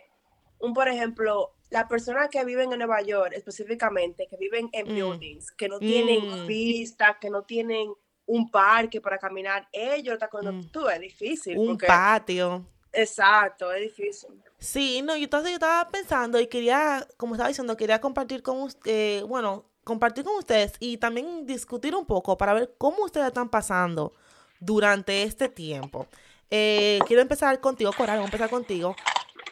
un 0.63 0.73
por 0.73 0.87
ejemplo, 0.87 1.53
las 1.69 1.85
personas 1.85 2.29
que 2.29 2.43
viven 2.45 2.71
en 2.71 2.79
Nueva 2.79 3.01
York, 3.01 3.33
específicamente, 3.35 4.27
que 4.29 4.37
viven 4.37 4.69
en 4.71 4.87
mm. 4.87 4.95
buildings, 4.95 5.51
que 5.51 5.67
no 5.67 5.77
tienen 5.77 6.43
mm. 6.43 6.47
vistas, 6.47 7.17
que 7.19 7.29
no 7.29 7.43
tienen 7.43 7.91
un 8.25 8.49
parque 8.49 9.01
para 9.01 9.17
caminar, 9.17 9.67
ellos 9.71 10.13
están 10.13 10.29
con 10.29 10.57
mm. 10.57 10.71
tú, 10.71 10.87
es 10.87 10.99
difícil. 10.99 11.57
Un 11.57 11.67
porque, 11.67 11.87
patio. 11.87 12.65
Exacto, 12.93 13.73
es 13.73 13.81
difícil. 13.81 14.29
Sí, 14.57 15.01
no, 15.01 15.17
y 15.17 15.25
entonces 15.25 15.49
yo 15.51 15.55
estaba 15.55 15.89
pensando 15.89 16.39
y 16.39 16.47
quería, 16.47 17.05
como 17.17 17.35
estaba 17.35 17.49
diciendo, 17.49 17.75
quería 17.75 17.99
compartir 17.99 18.41
con 18.41 18.61
usted, 18.61 18.89
eh, 18.89 19.23
bueno, 19.23 19.65
compartir 19.83 20.23
con 20.23 20.37
ustedes 20.37 20.73
y 20.79 20.97
también 20.97 21.45
discutir 21.45 21.93
un 21.95 22.05
poco 22.05 22.37
para 22.37 22.53
ver 22.53 22.73
cómo 22.77 23.03
ustedes 23.03 23.27
están 23.27 23.49
pasando 23.49 24.13
durante 24.61 25.23
este 25.23 25.49
tiempo. 25.49 26.07
Eh, 26.49 26.99
quiero 27.07 27.21
empezar 27.21 27.59
contigo, 27.59 27.91
Coral, 27.91 28.17
vamos 28.17 28.31
a 28.31 28.35
empezar 28.35 28.49
contigo. 28.49 28.95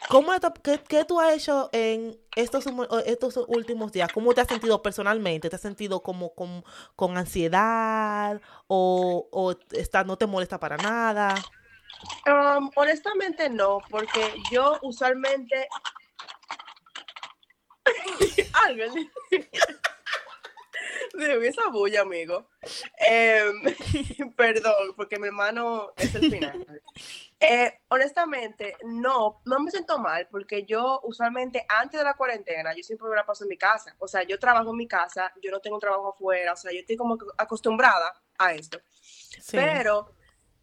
¿Cómo 0.09 0.31
qué, 0.63 0.79
qué, 0.87 1.05
tú 1.05 1.19
has 1.19 1.33
hecho 1.33 1.69
en 1.71 2.19
estos, 2.35 2.65
estos 3.05 3.37
últimos 3.47 3.91
días? 3.91 4.11
¿Cómo 4.11 4.33
te 4.33 4.41
has 4.41 4.47
sentido 4.47 4.81
personalmente? 4.81 5.49
¿Te 5.49 5.55
has 5.55 5.61
sentido 5.61 6.01
como 6.01 6.33
con, 6.33 6.63
con 6.95 7.17
ansiedad 7.17 8.41
o, 8.67 9.55
está, 9.71 10.03
no 10.03 10.17
te 10.17 10.27
molesta 10.27 10.59
para 10.59 10.77
nada? 10.77 11.35
Um, 12.25 12.71
honestamente 12.75 13.49
no, 13.49 13.79
porque 13.89 14.33
yo 14.51 14.77
usualmente... 14.81 15.67
de 21.13 21.47
esa 21.47 21.69
bulla, 21.69 22.01
amigo. 22.01 22.47
Eh, 23.09 23.51
perdón, 24.35 24.93
porque 24.95 25.19
mi 25.19 25.27
hermano 25.27 25.93
es 25.97 26.13
el 26.15 26.31
final. 26.31 26.81
Eh, 27.39 27.79
honestamente, 27.89 28.75
no, 28.83 29.41
no 29.45 29.59
me 29.59 29.71
siento 29.71 29.97
mal 29.97 30.27
porque 30.29 30.63
yo 30.63 31.01
usualmente 31.03 31.65
antes 31.67 31.99
de 31.99 32.03
la 32.03 32.13
cuarentena, 32.15 32.75
yo 32.75 32.83
siempre 32.83 33.09
me 33.09 33.15
la 33.15 33.25
paso 33.25 33.43
en 33.43 33.49
mi 33.49 33.57
casa. 33.57 33.95
O 33.99 34.07
sea, 34.07 34.23
yo 34.23 34.37
trabajo 34.39 34.71
en 34.71 34.77
mi 34.77 34.87
casa, 34.87 35.31
yo 35.41 35.51
no 35.51 35.59
tengo 35.59 35.77
un 35.77 35.81
trabajo 35.81 36.09
afuera, 36.09 36.53
o 36.53 36.57
sea, 36.57 36.71
yo 36.71 36.79
estoy 36.79 36.97
como 36.97 37.17
acostumbrada 37.37 38.13
a 38.37 38.53
esto. 38.53 38.79
Sí. 38.89 39.57
Pero 39.57 40.13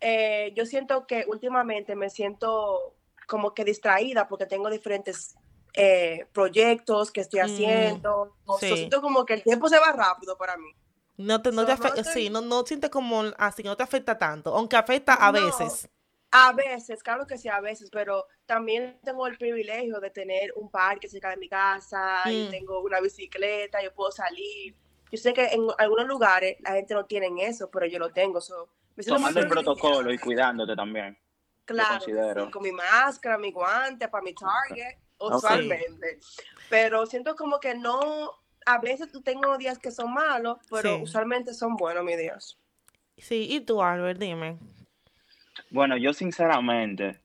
eh, 0.00 0.52
yo 0.54 0.66
siento 0.66 1.06
que 1.06 1.24
últimamente 1.26 1.96
me 1.96 2.10
siento 2.10 2.94
como 3.26 3.54
que 3.54 3.64
distraída 3.64 4.28
porque 4.28 4.46
tengo 4.46 4.70
diferentes 4.70 5.36
eh, 5.80 6.26
proyectos 6.32 7.12
que 7.12 7.20
estoy 7.20 7.40
haciendo. 7.40 8.36
Mm, 8.46 8.52
sí. 8.58 8.76
siento 8.76 9.00
como 9.00 9.24
que 9.24 9.34
el 9.34 9.42
tiempo 9.44 9.68
se 9.68 9.78
va 9.78 9.92
rápido 9.92 10.36
para 10.36 10.56
mí. 10.56 10.74
No 11.16 11.40
te, 11.40 11.52
no 11.52 11.62
so, 11.62 11.66
te 11.66 11.72
afecta, 11.72 11.96
no 11.96 12.02
te... 12.02 12.12
sí, 12.12 12.30
no, 12.30 12.40
no 12.40 12.66
sientes 12.66 12.90
como 12.90 13.22
así, 13.38 13.62
no 13.62 13.76
te 13.76 13.84
afecta 13.84 14.18
tanto, 14.18 14.54
aunque 14.54 14.76
afecta 14.76 15.14
a 15.14 15.30
no, 15.30 15.44
veces. 15.44 15.88
A 16.30 16.52
veces, 16.52 17.02
claro 17.02 17.26
que 17.26 17.38
sí, 17.38 17.48
a 17.48 17.60
veces, 17.60 17.90
pero 17.90 18.26
también 18.44 18.98
tengo 19.04 19.26
el 19.28 19.38
privilegio 19.38 20.00
de 20.00 20.10
tener 20.10 20.52
un 20.56 20.68
parque 20.68 21.08
cerca 21.08 21.30
de 21.30 21.36
mi 21.36 21.48
casa, 21.48 22.22
mm. 22.24 22.30
y 22.30 22.48
tengo 22.50 22.80
una 22.80 23.00
bicicleta, 23.00 23.82
yo 23.82 23.94
puedo 23.94 24.10
salir. 24.10 24.74
Yo 25.10 25.16
sé 25.16 25.32
que 25.32 25.46
en 25.46 25.66
algunos 25.78 26.06
lugares 26.06 26.56
la 26.60 26.72
gente 26.72 26.92
no 26.94 27.06
tiene 27.06 27.30
eso, 27.46 27.70
pero 27.70 27.86
yo 27.86 27.98
lo 27.98 28.10
tengo. 28.10 28.40
So, 28.40 28.68
Tomando 29.06 29.40
el 29.40 29.48
protocolo 29.48 30.12
y 30.12 30.18
cuidándote 30.18 30.74
también. 30.74 31.16
Claro, 31.64 32.04
sí, 32.04 32.12
con 32.50 32.62
mi 32.62 32.72
máscara, 32.72 33.38
mi 33.38 33.52
guante, 33.52 34.08
para 34.08 34.24
mi 34.24 34.34
target, 34.34 34.98
usualmente. 35.18 35.96
Okay. 35.96 36.18
Pero 36.68 37.06
siento 37.06 37.36
como 37.36 37.60
que 37.60 37.74
no, 37.74 38.32
a 38.66 38.78
veces 38.78 39.08
tengo 39.24 39.56
días 39.58 39.78
que 39.78 39.90
son 39.90 40.12
malos, 40.12 40.58
pero 40.70 40.96
sí. 40.96 41.02
usualmente 41.02 41.54
son 41.54 41.76
buenos 41.76 42.04
mis 42.04 42.18
días. 42.18 42.58
Sí, 43.16 43.48
y 43.50 43.60
tú, 43.60 43.82
Albert, 43.82 44.20
dime. 44.20 44.58
Bueno, 45.70 45.96
yo 45.96 46.12
sinceramente, 46.12 47.20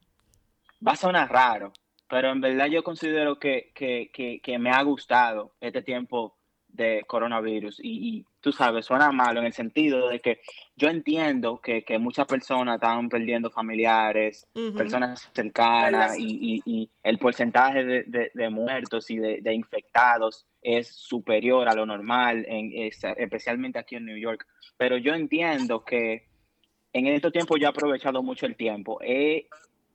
va 0.86 0.94
a 0.94 0.98
sonar 0.98 1.32
raro, 1.32 1.72
pero 2.10 2.32
en 2.32 2.42
verdad 2.42 2.68
yo 2.68 2.84
considero 2.84 3.40
que, 3.40 3.72
que, 3.76 4.10
que, 4.14 4.40
que 4.42 4.60
me 4.60 4.72
ha 4.72 4.82
gustado 4.82 5.54
este 5.62 5.82
tiempo 5.82 6.36
de 6.74 7.04
coronavirus 7.08 7.80
y, 7.82 8.18
y, 8.18 8.26
tú 8.42 8.52
sabes, 8.52 8.86
suena 8.86 9.12
malo 9.12 9.40
en 9.40 9.46
el 9.46 9.54
sentido 9.54 10.10
de 10.10 10.20
que 10.20 10.42
yo 10.76 10.90
entiendo 10.90 11.62
que, 11.62 11.84
que 11.84 12.00
muchas 12.00 12.26
personas 12.26 12.76
están 12.76 13.10
perdiendo 13.10 13.52
familiares, 13.52 14.48
uh 14.56 14.60
-huh. 14.60 14.78
personas 14.78 15.30
cercanas 15.34 16.18
y, 16.18 16.26
y, 16.42 16.62
y, 16.66 16.90
el 17.04 17.20
porcentaje 17.20 17.86
de, 17.86 18.04
de, 18.04 18.32
de 18.34 18.50
muertos 18.50 19.10
y 19.12 19.18
de, 19.18 19.40
de, 19.42 19.54
infectados 19.54 20.46
es 20.62 20.88
superior 20.88 21.70
a 21.70 21.76
lo 21.76 21.86
normal, 21.86 22.46
en, 22.48 22.72
es, 22.74 23.00
especialmente 23.18 23.80
aquí 23.80 23.96
en 23.96 24.06
New 24.06 24.18
York. 24.18 24.46
Pero 24.76 24.98
yo 24.98 25.14
entiendo 25.14 25.84
que 25.84 26.28
en 26.92 27.08
estos 27.08 27.32
tiempos 27.32 27.60
yo 27.60 27.68
he 27.68 27.70
aprovechado 27.70 28.24
mucho 28.24 28.46
el 28.46 28.56
tiempo. 28.56 29.00
He 29.02 29.48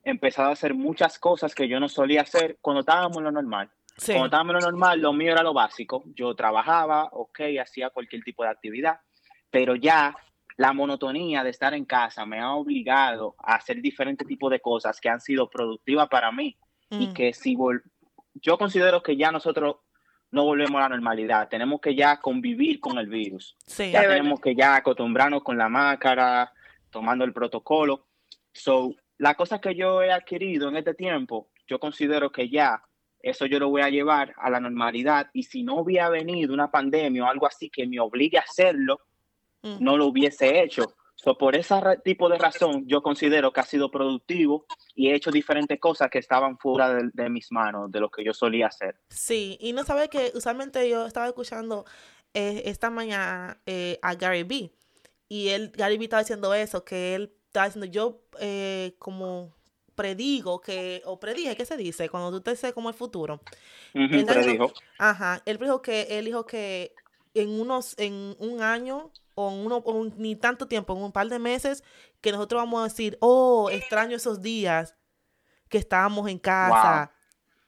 empezado 0.03 0.49
a 0.49 0.53
hacer 0.53 0.73
muchas 0.73 1.19
cosas 1.19 1.53
que 1.53 1.67
yo 1.67 1.79
no 1.79 1.89
solía 1.89 2.21
hacer 2.21 2.57
cuando 2.61 2.81
estábamos 2.81 3.17
en 3.17 3.23
lo 3.25 3.31
normal. 3.31 3.69
Sí. 3.99 4.13
Cuando 4.13 4.25
estábamos 4.25 4.55
en 4.55 4.61
lo 4.61 4.71
normal, 4.71 4.99
lo 4.99 5.13
mío 5.13 5.33
era 5.33 5.43
lo 5.43 5.53
básico. 5.53 6.03
Yo 6.15 6.33
trabajaba, 6.33 7.09
ok, 7.11 7.41
hacía 7.61 7.89
cualquier 7.89 8.23
tipo 8.23 8.43
de 8.43 8.49
actividad, 8.49 8.99
pero 9.51 9.75
ya 9.75 10.15
la 10.57 10.73
monotonía 10.73 11.43
de 11.43 11.51
estar 11.51 11.73
en 11.73 11.85
casa 11.85 12.25
me 12.25 12.39
ha 12.39 12.51
obligado 12.51 13.35
a 13.39 13.55
hacer 13.55 13.81
diferentes 13.81 14.27
tipos 14.27 14.51
de 14.51 14.59
cosas 14.59 14.99
que 14.99 15.09
han 15.09 15.21
sido 15.21 15.49
productivas 15.49 16.07
para 16.09 16.31
mí 16.31 16.57
mm. 16.89 17.01
y 17.01 17.13
que 17.13 17.33
si 17.33 17.57
yo 18.35 18.57
considero 18.57 19.01
que 19.01 19.15
ya 19.15 19.31
nosotros 19.31 19.77
no 20.31 20.43
volvemos 20.43 20.79
a 20.79 20.81
la 20.81 20.89
normalidad, 20.89 21.47
tenemos 21.49 21.81
que 21.81 21.95
ya 21.95 22.19
convivir 22.19 22.79
con 22.79 22.97
el 22.97 23.07
virus. 23.07 23.55
Sí, 23.65 23.91
ya 23.91 24.01
tenemos 24.01 24.39
que 24.39 24.55
ya 24.55 24.75
acostumbrarnos 24.75 25.43
con 25.43 25.57
la 25.57 25.69
máscara, 25.69 26.51
tomando 26.89 27.25
el 27.25 27.33
protocolo. 27.33 28.07
So, 28.53 28.93
la 29.17 29.35
cosa 29.35 29.59
que 29.59 29.75
yo 29.75 30.01
he 30.01 30.11
adquirido 30.11 30.69
en 30.69 30.77
este 30.77 30.93
tiempo, 30.93 31.49
yo 31.67 31.79
considero 31.79 32.31
que 32.31 32.49
ya 32.49 32.81
eso 33.21 33.45
yo 33.45 33.59
lo 33.59 33.69
voy 33.69 33.81
a 33.81 33.89
llevar 33.89 34.33
a 34.37 34.49
la 34.49 34.59
normalidad 34.59 35.29
y 35.33 35.43
si 35.43 35.63
no 35.63 35.81
hubiera 35.81 36.09
venido 36.09 36.53
una 36.53 36.71
pandemia 36.71 37.23
o 37.23 37.27
algo 37.27 37.47
así 37.47 37.69
que 37.69 37.87
me 37.87 37.99
obligue 37.99 38.37
a 38.37 38.41
hacerlo, 38.41 39.01
mm. 39.61 39.77
no 39.79 39.97
lo 39.97 40.07
hubiese 40.07 40.61
hecho. 40.61 40.93
So, 41.15 41.37
por 41.37 41.53
ese 41.53 41.75
tipo 42.05 42.29
de 42.29 42.37
razón, 42.37 42.87
yo 42.87 43.03
considero 43.03 43.51
que 43.51 43.59
ha 43.59 43.65
sido 43.65 43.91
productivo 43.91 44.65
y 44.95 45.09
he 45.09 45.15
hecho 45.15 45.31
diferentes 45.31 45.77
cosas 45.77 46.09
que 46.09 46.17
estaban 46.17 46.57
fuera 46.57 46.93
de, 46.93 47.09
de 47.13 47.29
mis 47.29 47.51
manos, 47.51 47.91
de 47.91 47.99
lo 47.99 48.09
que 48.09 48.23
yo 48.23 48.33
solía 48.33 48.67
hacer. 48.67 48.95
Sí, 49.09 49.57
y 49.59 49.73
no 49.73 49.83
sabe 49.83 50.07
que 50.07 50.31
usualmente 50.33 50.89
yo 50.89 51.05
estaba 51.05 51.27
escuchando 51.27 51.83
eh, 52.33 52.61
esta 52.65 52.89
mañana 52.89 53.59
eh, 53.65 53.99
a 54.01 54.15
Gary 54.15 54.43
Vee 54.43 54.71
y 55.27 55.49
él, 55.49 55.71
Gary 55.75 55.97
Vee 55.97 56.05
estaba 56.05 56.21
diciendo 56.21 56.53
eso, 56.53 56.85
que 56.85 57.15
él 57.15 57.33
estaba 57.47 57.65
diciendo, 57.65 57.87
yo 57.87 58.21
eh, 58.39 58.95
como 58.99 59.55
predigo 59.99 60.61
que, 60.61 61.01
o 61.03 61.19
predije, 61.19 61.57
¿qué 61.57 61.65
se 61.65 61.75
dice? 61.75 62.07
Cuando 62.07 62.31
tú 62.31 62.39
te 62.39 62.55
sé 62.55 62.71
como 62.71 62.87
el 62.87 62.95
futuro. 62.95 63.41
Uh 63.93 63.99
-huh, 63.99 64.25
predijo. 64.25 64.71
Ajá, 64.97 65.41
él 65.45 65.57
dijo 65.57 65.81
que, 65.81 66.07
él 66.09 66.23
dijo 66.23 66.45
que 66.45 66.93
en 67.33 67.49
unos, 67.59 67.99
en 67.99 68.33
un 68.39 68.61
año 68.61 69.11
o 69.35 69.51
en 69.51 69.65
uno, 69.65 69.77
o 69.83 69.91
un, 69.91 70.13
ni 70.15 70.37
tanto 70.37 70.69
tiempo, 70.69 70.95
en 70.95 71.03
un 71.03 71.11
par 71.11 71.27
de 71.27 71.37
meses, 71.37 71.83
que 72.21 72.31
nosotros 72.31 72.61
vamos 72.61 72.79
a 72.79 72.83
decir, 72.85 73.17
oh, 73.19 73.69
extraño 73.69 74.15
esos 74.15 74.41
días 74.41 74.95
que 75.67 75.79
estábamos 75.79 76.29
en 76.29 76.39
casa. 76.39 77.11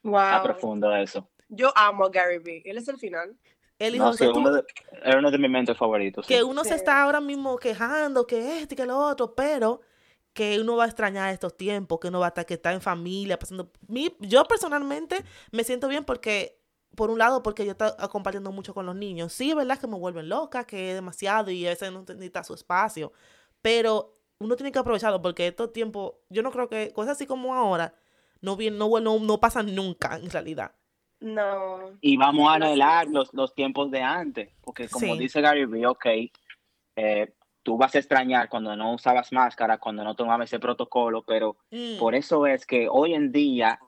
Wow. 0.02 0.12
wow. 0.12 0.22
Está 0.22 0.42
profundo 0.42 0.96
eso. 0.96 1.28
Yo 1.50 1.70
amo 1.76 2.06
a 2.06 2.08
Gary 2.08 2.38
Vee, 2.38 2.62
él 2.64 2.78
es 2.78 2.88
el 2.88 2.96
final. 2.96 3.36
Él 3.78 3.92
dijo 3.92 4.06
no, 4.06 4.12
sí, 4.14 4.24
uno 4.24 4.52
de, 4.52 4.64
era 5.02 5.18
uno 5.18 5.30
de 5.30 5.36
mis 5.36 5.50
mentes 5.50 5.76
favoritos. 5.76 6.26
Que 6.26 6.38
sí. 6.38 6.42
uno 6.42 6.62
sí. 6.62 6.70
se 6.70 6.76
está 6.76 7.02
ahora 7.02 7.20
mismo 7.20 7.58
quejando, 7.58 8.26
que 8.26 8.62
este, 8.62 8.74
que 8.74 8.86
lo 8.86 8.96
otro, 8.96 9.34
pero 9.34 9.82
que 10.32 10.58
uno 10.60 10.76
va 10.76 10.84
a 10.84 10.86
extrañar 10.86 11.32
estos 11.32 11.56
tiempos, 11.56 12.00
que 12.00 12.08
uno 12.08 12.20
va 12.20 12.26
a 12.26 12.28
estar 12.28 12.46
que 12.46 12.54
está 12.54 12.72
en 12.72 12.80
familia, 12.80 13.38
pasando... 13.38 13.70
Mi, 13.88 14.16
yo 14.20 14.44
personalmente 14.44 15.24
me 15.50 15.64
siento 15.64 15.88
bien 15.88 16.04
porque 16.04 16.58
por 16.94 17.10
un 17.10 17.18
lado, 17.18 17.42
porque 17.42 17.64
yo 17.64 17.72
estoy 17.72 17.90
compartiendo 18.10 18.52
mucho 18.52 18.74
con 18.74 18.86
los 18.86 18.94
niños. 18.94 19.32
Sí, 19.32 19.50
es 19.50 19.56
verdad 19.56 19.78
que 19.78 19.86
me 19.86 19.96
vuelven 19.96 20.28
loca, 20.28 20.64
que 20.64 20.90
es 20.90 20.94
demasiado 20.94 21.50
y 21.50 21.66
a 21.66 21.70
veces 21.70 21.90
no 21.92 22.00
necesita 22.00 22.44
su 22.44 22.54
espacio. 22.54 23.12
Pero 23.62 24.18
uno 24.38 24.56
tiene 24.56 24.72
que 24.72 24.78
aprovecharlo 24.78 25.22
porque 25.22 25.46
estos 25.46 25.72
tiempos, 25.72 26.14
yo 26.28 26.42
no 26.42 26.50
creo 26.50 26.68
que 26.68 26.92
cosas 26.92 27.12
así 27.12 27.26
como 27.26 27.54
ahora 27.54 27.94
no, 28.40 28.56
bien, 28.56 28.76
no, 28.76 28.88
no, 29.00 29.18
no 29.20 29.40
pasan 29.40 29.74
nunca 29.74 30.16
en 30.16 30.30
realidad. 30.30 30.72
No. 31.20 31.92
Y 32.00 32.16
vamos 32.16 32.50
a 32.50 32.54
anhelar 32.54 33.06
los, 33.08 33.32
los 33.32 33.54
tiempos 33.54 33.90
de 33.90 34.02
antes, 34.02 34.50
porque 34.60 34.88
como 34.88 35.14
Sí. 35.14 35.18
dice 35.18 35.40
Gary 35.40 35.64
Vee, 35.64 35.86
ok, 35.86 36.06
eh, 36.96 37.32
tú 37.62 37.76
vas 37.76 37.94
a 37.94 37.98
extrañar 37.98 38.48
cuando 38.48 38.74
no 38.76 38.92
usabas 38.94 39.32
máscara, 39.32 39.78
cuando 39.78 40.04
no 40.04 40.14
tomabas 40.14 40.48
ese 40.50 40.58
protocolo, 40.58 41.22
pero 41.22 41.56
Mm, 41.70 41.98
por 41.98 42.14
eso 42.14 42.46
es 42.46 42.66
que 42.66 42.88
hoy 42.90 43.14
en 43.14 43.32
día, 43.32 43.78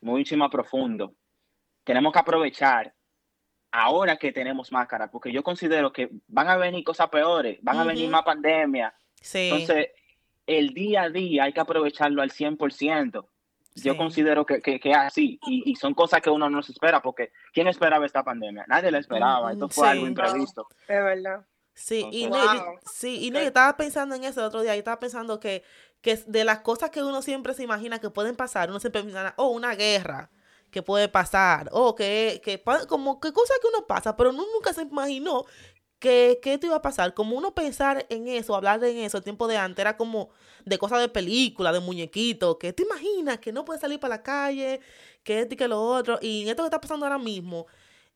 mucho 0.00 0.36
más 0.36 0.50
profundo, 0.50 1.14
tenemos 1.84 2.12
que 2.12 2.18
aprovechar 2.18 2.94
ahora 3.70 4.16
que 4.16 4.32
tenemos 4.32 4.70
máscara, 4.70 5.10
porque 5.10 5.32
yo 5.32 5.42
considero 5.42 5.92
que 5.92 6.10
van 6.28 6.48
a 6.48 6.56
venir 6.56 6.84
cosas 6.84 7.08
peores, 7.08 7.58
van 7.62 7.78
a 7.78 7.84
venir 7.84 8.08
más 8.10 8.22
pandemia. 8.22 8.94
sí, 9.20 9.48
Entonces, 9.50 9.88
el 10.46 10.74
día 10.74 11.02
a 11.02 11.08
día 11.10 11.44
hay 11.44 11.52
que 11.52 11.60
aprovecharlo 11.60 12.20
al 12.20 12.30
100%. 12.30 13.26
Yo 13.74 13.92
sí. 13.92 13.98
considero 13.98 14.44
que, 14.44 14.60
que, 14.60 14.92
así, 14.92 15.40
y, 15.46 15.70
y 15.70 15.76
son 15.76 15.94
cosas 15.94 16.20
que 16.20 16.28
uno 16.28 16.50
no 16.50 16.62
se 16.62 16.72
espera, 16.72 17.00
porque 17.00 17.32
¿quién 17.54 17.68
esperaba 17.68 18.04
esta 18.04 18.22
pandemia? 18.22 18.66
Nadie 18.68 18.90
la 18.90 18.98
esperaba, 18.98 19.52
esto 19.52 19.70
fue 19.70 19.86
sí. 19.86 19.90
algo 19.92 20.06
imprevisto. 20.06 20.66
Es 20.80 21.02
verdad. 21.02 21.46
Sí, 21.74 22.06
y, 22.12 22.24
Entonces- 22.24 22.60
Wow. 22.60 22.74
sí, 22.92 23.18
y 23.24 23.30
no, 23.30 23.38
Ok. 23.38 23.42
yo 23.42 23.48
estaba 23.48 23.76
pensando 23.76 24.14
en 24.14 24.24
eso 24.24 24.40
el 24.40 24.46
otro 24.46 24.60
día, 24.62 24.74
yo 24.74 24.78
estaba 24.80 25.00
pensando 25.00 25.40
que, 25.40 25.62
que 26.00 26.16
de 26.26 26.44
las 26.44 26.60
cosas 26.60 26.90
que 26.90 27.02
uno 27.02 27.22
siempre 27.22 27.54
se 27.54 27.62
imagina 27.62 27.98
que 27.98 28.10
pueden 28.10 28.36
pasar, 28.36 28.68
uno 28.70 28.78
siempre 28.80 29.00
imagina, 29.00 29.34
oh, 29.36 29.48
una 29.48 29.74
guerra 29.74 30.30
que 30.70 30.82
puede 30.82 31.08
pasar, 31.08 31.68
o 31.72 31.94
que, 31.94 32.40
que 32.44 32.62
como 32.88 33.20
que 33.20 33.32
cosas 33.32 33.56
que 33.60 33.68
uno 33.68 33.86
pasa, 33.86 34.16
pero 34.16 34.30
uno 34.30 34.44
nunca 34.54 34.72
se 34.72 34.82
imaginó 34.82 35.44
que, 35.98 36.40
que 36.42 36.54
esto 36.54 36.66
iba 36.66 36.76
a 36.76 36.82
pasar. 36.82 37.14
Como 37.14 37.36
uno 37.36 37.54
pensar 37.54 38.06
en 38.08 38.26
eso, 38.26 38.56
hablar 38.56 38.82
en 38.84 38.98
eso, 38.98 39.18
el 39.18 39.22
tiempo 39.24 39.46
de 39.46 39.56
antes, 39.56 39.78
era 39.80 39.96
como 39.96 40.30
de 40.64 40.76
cosas 40.78 41.00
de 41.00 41.08
película, 41.08 41.72
de 41.72 41.80
muñequitos, 41.80 42.56
que 42.58 42.72
te 42.72 42.82
imaginas 42.82 43.38
que 43.38 43.52
no 43.52 43.64
puedes 43.64 43.80
salir 43.80 44.00
para 44.00 44.16
la 44.16 44.22
calle, 44.22 44.80
que 45.22 45.40
esto 45.40 45.54
y 45.54 45.56
que 45.56 45.68
lo 45.68 45.80
otro, 45.80 46.18
y 46.20 46.42
en 46.42 46.48
esto 46.48 46.62
que 46.64 46.66
está 46.68 46.80
pasando 46.80 47.06
ahora 47.06 47.18
mismo, 47.18 47.66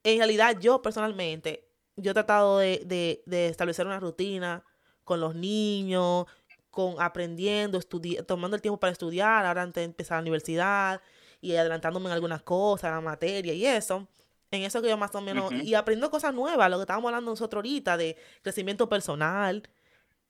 en 0.03 0.19
realidad 0.19 0.57
yo 0.59 0.83
personalmente, 0.83 1.65
yo 1.97 2.11
he 2.12 2.15
tratado 2.15 2.59
de, 2.59 2.83
de- 2.87 3.23
de 3.26 3.49
establecer 3.49 3.87
una 3.87 4.00
rutina 4.00 4.65
con 5.05 5.21
los 5.21 5.35
niños, 5.35 6.26
con 6.71 7.00
aprendiendo, 7.00 7.79
estudi- 7.79 8.25
tomando 8.26 8.57
el 8.57 8.62
tiempo 8.62 8.79
para 8.81 8.93
estudiar, 8.93 9.47
ahora 9.47 9.62
antes 9.62 9.81
de 9.83 9.85
empezar 9.87 10.17
la 10.19 10.23
universidad 10.23 11.00
y 11.41 11.55
adelantándome 11.57 12.07
en 12.07 12.12
algunas 12.12 12.43
cosas, 12.43 12.91
la 12.93 13.00
materia 13.00 13.53
y 13.55 13.65
eso. 13.67 14.09
En 14.50 14.62
eso 14.62 14.81
que 14.83 14.88
yo 14.88 14.97
más 14.97 15.15
o 15.15 15.21
menos, 15.21 15.53
y 15.53 15.75
aprendiendo 15.75 16.11
cosas 16.11 16.33
nuevas, 16.35 16.71
lo 16.71 16.76
que 16.79 16.83
estábamos 16.83 17.09
hablando 17.09 17.31
nosotros 17.33 17.59
ahorita 17.61 17.97
de 17.97 18.17
crecimiento 18.43 18.88
personal. 18.88 19.62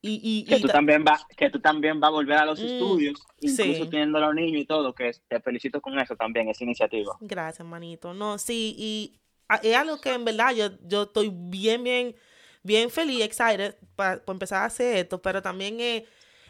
Y, 0.02 0.20
y, 0.22 0.44
Que 0.48 0.58
y 0.58 0.60
tú 0.60 0.66
ta- 0.66 0.74
también 0.74 1.04
vas 1.04 1.24
que 1.36 1.50
tú 1.50 1.60
también 1.60 2.00
vas 2.00 2.08
a 2.08 2.12
volver 2.12 2.38
a 2.38 2.44
los 2.46 2.58
Mm, 2.60 2.64
estudios, 2.64 3.20
incluso 3.40 3.84
sí. 3.84 3.90
teniendo 3.90 4.18
a 4.18 4.22
los 4.22 4.34
niños 4.34 4.62
y 4.62 4.66
todo, 4.66 4.94
que 4.94 5.10
te 5.28 5.40
felicito 5.40 5.80
con 5.80 5.98
eso 5.98 6.16
también, 6.16 6.48
esa 6.48 6.64
iniciativa. 6.64 7.20
Gracias, 7.20 7.66
manito. 7.66 8.12
No, 8.14 8.38
sí, 8.38 8.74
y 8.78 9.20
es 9.62 9.76
algo 9.76 10.00
que 10.00 10.12
en 10.12 10.24
verdad 10.24 10.52
yo, 10.54 10.70
yo 10.82 11.04
estoy 11.04 11.30
bien, 11.32 11.82
bien, 11.84 12.16
bien 12.62 12.90
feliz, 12.90 13.22
excited 13.24 13.76
para 13.94 14.22
empezar 14.26 14.62
a 14.62 14.66
hacer 14.66 14.96
esto, 14.96 15.20
pero 15.22 15.42
también 15.42 15.80
es 15.80 16.04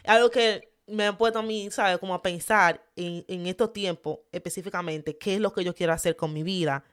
algo 0.05 0.29
que 0.29 0.69
me 0.87 1.05
ha 1.07 1.17
puesto 1.17 1.39
a 1.39 1.41
mí, 1.43 1.69
¿sabes? 1.71 1.97
Como 1.99 2.13
a 2.13 2.21
pensar 2.21 2.83
en, 2.95 3.25
en 3.27 3.45
estos 3.47 3.73
tiempos 3.73 4.19
específicamente, 4.31 5.17
qué 5.17 5.35
es 5.35 5.41
lo 5.41 5.53
que 5.53 5.63
yo 5.63 5.75
quiero 5.75 5.93
hacer 5.93 6.15
con 6.15 6.33
mi 6.33 6.43
vida, 6.43 6.83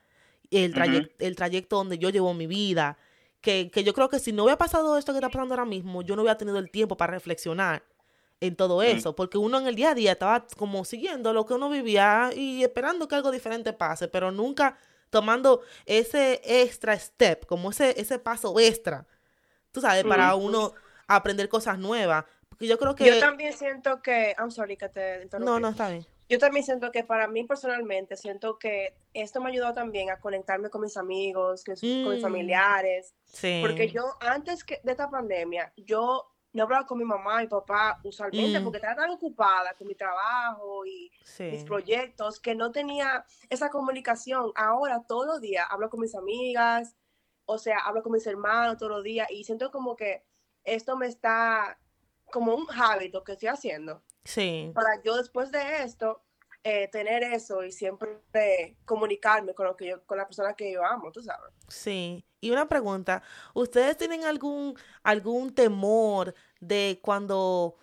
el, 0.51 0.75
Ujú. 0.75 0.75
trayec- 0.75 1.11
el 1.19 1.35
trayecto 1.35 1.77
donde 1.77 1.97
yo 1.97 2.09
llevo 2.09 2.33
mi 2.33 2.47
vida, 2.47 2.97
que, 3.41 3.69
que 3.71 3.83
yo 3.83 3.93
creo 3.93 4.09
que 4.09 4.19
si 4.19 4.31
no 4.33 4.43
hubiera 4.43 4.57
pasado 4.57 4.97
esto 4.97 5.13
que 5.13 5.19
está 5.19 5.29
pasando 5.29 5.53
ahora 5.53 5.65
mismo, 5.65 6.01
yo 6.01 6.15
no 6.15 6.21
hubiera 6.23 6.37
tenido 6.37 6.59
el 6.59 6.69
tiempo 6.71 6.97
para 6.97 7.13
reflexionar 7.13 7.83
en 8.41 8.55
todo 8.55 8.81
eso, 8.83 9.15
porque 9.15 9.37
uno 9.37 9.57
en 9.59 9.67
el 9.67 9.75
día 9.75 9.91
a 9.91 9.95
día 9.95 10.11
estaba 10.13 10.45
como 10.57 10.83
siguiendo 10.85 11.33
lo 11.33 11.45
que 11.45 11.53
uno 11.53 11.69
vivía 11.69 12.31
y 12.35 12.63
esperando 12.63 13.07
que 13.07 13.15
algo 13.15 13.31
diferente 13.31 13.73
pase, 13.73 14.07
pero 14.07 14.31
nunca 14.31 14.77
tomando 15.09 15.61
ese 15.85 16.41
extra 16.43 16.97
step, 16.99 17.45
como 17.45 17.71
ese, 17.71 17.99
ese 17.99 18.19
paso 18.19 18.59
extra, 18.59 19.05
tú 19.71 19.81
sabes, 19.81 20.03
para 20.03 20.35
uno 20.35 20.73
aprender 21.07 21.49
cosas 21.49 21.77
nuevas. 21.77 22.25
Porque 22.49 22.67
yo 22.67 22.77
creo 22.77 22.95
que... 22.95 23.05
Yo 23.05 23.19
también 23.19 23.53
siento 23.53 24.01
que, 24.01 24.33
I'm 24.39 24.51
sorry 24.51 24.77
que 24.77 24.89
te 24.89 25.23
interrumpí. 25.23 25.45
no, 25.51 25.59
no, 25.59 25.69
está 25.69 25.89
bien. 25.89 26.05
Yo 26.27 26.39
también 26.39 26.65
siento 26.65 26.91
que 26.91 27.03
para 27.03 27.27
mí 27.27 27.43
personalmente, 27.43 28.15
siento 28.17 28.57
que 28.57 28.95
esto 29.13 29.39
me 29.41 29.51
ayudó 29.51 29.73
también 29.73 30.09
a 30.09 30.19
conectarme 30.19 30.69
con 30.71 30.81
mis 30.81 30.97
amigos, 30.97 31.63
con 31.63 31.73
mis 31.75 31.83
Mm. 32.19 32.21
familiares, 32.21 33.13
Sí. 33.25 33.59
porque 33.61 33.89
yo 33.91 34.15
antes 34.21 34.63
que, 34.63 34.79
de 34.83 34.91
esta 34.91 35.07
pandemia, 35.09 35.71
yo 35.77 36.34
no 36.55 36.63
hablaba 36.63 36.85
con 36.85 36.97
mi 36.97 37.03
mamá 37.05 37.43
y 37.43 37.47
papá 37.47 37.99
usualmente 38.03 38.59
Mm. 38.59 38.63
porque 38.63 38.77
estaba 38.77 38.95
tan 38.95 39.09
ocupada 39.11 39.73
con 39.75 39.87
mi 39.87 39.95
trabajo 39.95 40.85
y 40.85 41.11
mis 41.39 41.63
proyectos 41.63 42.39
que 42.39 42.55
no 42.55 42.71
tenía 42.71 43.25
esa 43.49 43.69
comunicación. 43.69 44.51
Ahora 44.55 45.03
todos 45.07 45.25
los 45.27 45.41
días 45.41 45.67
hablo 45.69 45.89
con 45.89 45.99
mis 45.99 46.15
amigas, 46.15 46.95
o 47.45 47.57
sea, 47.57 47.79
hablo 47.79 48.01
con 48.01 48.13
mis 48.13 48.25
hermanos 48.25 48.77
todos 48.77 48.91
los 48.91 49.03
días 49.03 49.29
y 49.29 49.43
siento 49.43 49.69
como 49.69 49.95
que 49.95 50.23
esto 50.63 50.95
me 50.97 51.07
está 51.07 51.77
como 52.31 52.55
un 52.55 52.65
hábito 52.71 53.23
que 53.23 53.33
estoy 53.33 53.49
haciendo 53.49 54.01
Sí. 54.23 54.71
para 54.73 55.01
yo 55.03 55.15
después 55.17 55.51
de 55.51 55.83
esto 55.83 56.21
eh, 56.63 56.87
tener 56.87 57.21
eso 57.23 57.63
y 57.63 57.71
siempre 57.71 58.75
comunicarme 58.85 59.53
con 59.53 59.67
lo 59.67 59.75
que 59.75 59.85
yo 59.87 60.03
con 60.07 60.17
la 60.17 60.25
persona 60.25 60.55
que 60.55 60.71
yo 60.71 60.83
amo, 60.83 61.11
tú 61.11 61.21
sabes. 61.21 61.53
Sí. 61.67 62.25
Y 62.45 62.51
una 62.51 62.67
pregunta, 62.69 63.23
¿ustedes 63.55 63.97
tienen 63.97 64.23
algún 64.23 64.77
algún 65.03 65.53
temor 65.55 66.35
de 66.59 66.99
cuando 67.01 67.75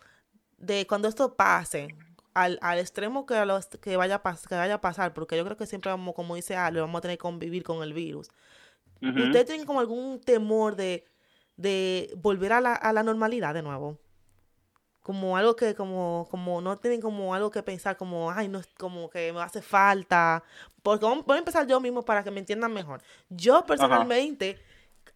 de 0.58 0.86
cuando 0.86 1.08
esto 1.08 1.34
pase 1.34 1.96
al, 2.34 2.58
al 2.62 2.78
extremo 2.78 3.26
que, 3.26 3.34
a 3.34 3.44
los- 3.44 3.66
que 3.66 3.96
vaya 3.96 4.22
a 4.24 4.36
que 4.48 4.54
vaya 4.54 4.74
a 4.74 4.80
pasar? 4.80 5.14
Porque 5.14 5.36
yo 5.36 5.44
creo 5.44 5.56
que 5.56 5.66
siempre 5.66 5.90
vamos, 5.90 6.14
como 6.14 6.36
dice 6.36 6.54
Ale, 6.56 6.80
vamos 6.80 6.98
a 6.98 7.02
tener 7.02 7.16
que 7.18 7.22
convivir 7.22 7.64
con 7.64 7.82
el 7.82 7.92
virus. 7.92 8.28
¿Ustedes 9.16 9.46
tienen 9.46 9.66
como 9.66 9.80
algún 9.80 10.20
temor 10.20 10.76
de, 10.76 11.04
de 11.56 12.12
volver 12.16 12.52
a 12.52 12.60
la, 12.60 12.74
a 12.74 12.92
la 12.92 13.02
normalidad 13.02 13.54
de 13.54 13.62
nuevo? 13.62 13.98
Como 15.02 15.36
algo 15.36 15.56
que, 15.56 15.74
como, 15.74 16.28
como 16.30 16.60
no 16.60 16.78
tienen 16.78 17.00
como 17.00 17.34
algo 17.34 17.50
que 17.50 17.62
pensar, 17.62 17.96
como, 17.96 18.30
ay, 18.30 18.46
no 18.48 18.60
es 18.60 18.68
como 18.78 19.10
que 19.10 19.32
me 19.32 19.40
hace 19.42 19.60
falta. 19.60 20.44
Porque 20.82 21.04
vamos- 21.04 21.24
voy 21.26 21.36
a 21.36 21.38
empezar 21.40 21.66
yo 21.66 21.80
mismo 21.80 22.04
para 22.04 22.22
que 22.22 22.30
me 22.30 22.38
entiendan 22.40 22.72
mejor. 22.72 23.02
Yo 23.28 23.64
personalmente, 23.66 24.58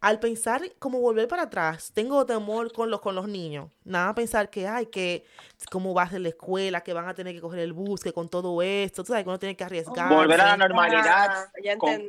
al 0.01 0.19
pensar 0.19 0.61
como 0.77 0.99
volver 0.99 1.27
para 1.29 1.43
atrás, 1.43 1.91
tengo 1.93 2.25
temor 2.25 2.71
con 2.73 2.91
los, 2.91 2.99
con 2.99 3.15
los 3.15 3.29
niños. 3.29 3.71
Nada 3.85 4.13
pensar 4.13 4.49
que, 4.49 4.67
ay, 4.67 4.87
que 4.87 5.25
cómo 5.71 5.93
va 5.93 6.03
a 6.03 6.09
ser 6.09 6.19
la 6.21 6.29
escuela, 6.29 6.81
que 6.81 6.91
van 6.91 7.07
a 7.07 7.13
tener 7.13 7.33
que 7.33 7.39
coger 7.41 7.59
el 7.59 7.71
bus, 7.71 8.01
que 8.01 8.11
con 8.11 8.27
todo 8.27 8.61
esto, 8.61 9.03
tú 9.03 9.07
sabes 9.13 9.23
que 9.23 9.29
uno 9.29 9.39
tiene 9.39 9.55
que 9.55 9.63
arriesgarse. 9.63 10.13
Volver 10.15 10.41
a 10.41 10.45
la 10.47 10.57
normalidad 10.57 11.29
Ah, 11.31 11.51
ya 11.63 11.77
con- 11.77 12.07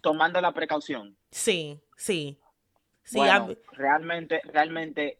tomando 0.00 0.40
la 0.40 0.52
precaución. 0.52 1.14
Sí, 1.30 1.78
sí. 1.94 2.38
Sí, 3.04 3.16
bueno, 3.18 3.48
a- 3.50 3.74
realmente, 3.76 4.40
realmente, 4.44 5.18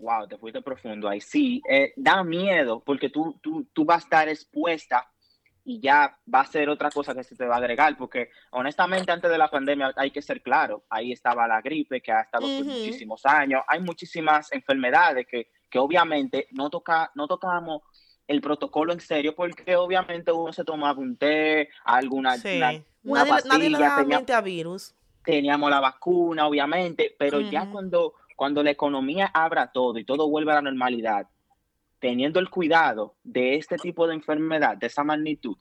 wow, 0.00 0.26
te 0.26 0.38
fuiste 0.38 0.62
profundo 0.62 1.08
ahí. 1.08 1.20
Sí, 1.20 1.62
eh, 1.68 1.92
da 1.96 2.24
miedo 2.24 2.82
porque 2.84 3.10
tú, 3.10 3.38
tú, 3.42 3.66
tú 3.72 3.84
vas 3.84 4.02
a 4.02 4.06
estar 4.06 4.28
expuesta 4.28 5.06
y 5.62 5.78
ya 5.80 6.18
va 6.34 6.40
a 6.40 6.46
ser 6.46 6.68
otra 6.70 6.90
cosa 6.90 7.14
que 7.14 7.22
se 7.22 7.36
te 7.36 7.44
va 7.44 7.56
a 7.56 7.58
agregar, 7.58 7.96
porque 7.96 8.30
honestamente 8.52 9.12
antes 9.12 9.30
de 9.30 9.36
la 9.38 9.50
pandemia 9.50 9.92
hay 9.94 10.10
que 10.10 10.22
ser 10.22 10.42
claro, 10.42 10.84
ahí 10.88 11.12
estaba 11.12 11.46
la 11.46 11.60
gripe 11.60 12.00
que 12.00 12.10
ha 12.10 12.22
estado 12.22 12.46
por 12.48 12.64
Ujú. 12.64 12.70
muchísimos 12.70 13.24
años, 13.26 13.62
hay 13.68 13.80
muchísimas 13.80 14.50
enfermedades 14.52 15.26
que, 15.30 15.48
que 15.68 15.78
obviamente 15.78 16.48
no, 16.52 16.70
toca, 16.70 17.10
no 17.14 17.28
tocamos 17.28 17.82
el 18.26 18.40
protocolo 18.40 18.92
en 18.94 19.00
serio 19.00 19.34
porque 19.36 19.76
obviamente 19.76 20.32
uno 20.32 20.52
se 20.52 20.64
tomaba 20.64 20.98
un 20.98 21.16
té, 21.16 21.68
alguna 21.84 22.36
Sí. 22.38 22.56
una- 22.56 22.70
una 23.02 23.24
nadie, 23.24 23.48
nadie 23.48 23.70
le 23.70 23.76
pastilla, 23.78 23.88
da 23.90 23.96
tenía- 23.96 24.16
mente 24.16 24.32
a 24.32 24.40
virus. 24.40 24.94
teníamos 25.24 25.68
la 25.70 25.80
vacuna, 25.80 26.46
obviamente, 26.46 27.14
pero 27.18 27.40
ya 27.42 27.62
Ujú. 27.64 27.72
cuando, 27.72 28.14
cuando 28.40 28.62
la 28.62 28.70
economía 28.70 29.30
abra 29.34 29.70
todo 29.70 29.98
y 29.98 30.04
todo 30.06 30.26
vuelva 30.26 30.52
a 30.52 30.54
la 30.54 30.70
normalidad, 30.70 31.28
teniendo 31.98 32.40
el 32.40 32.48
cuidado 32.48 33.14
de 33.22 33.56
este 33.56 33.76
tipo 33.76 34.06
de 34.06 34.14
enfermedad, 34.14 34.78
de 34.78 34.86
esa 34.86 35.04
magnitud, 35.04 35.58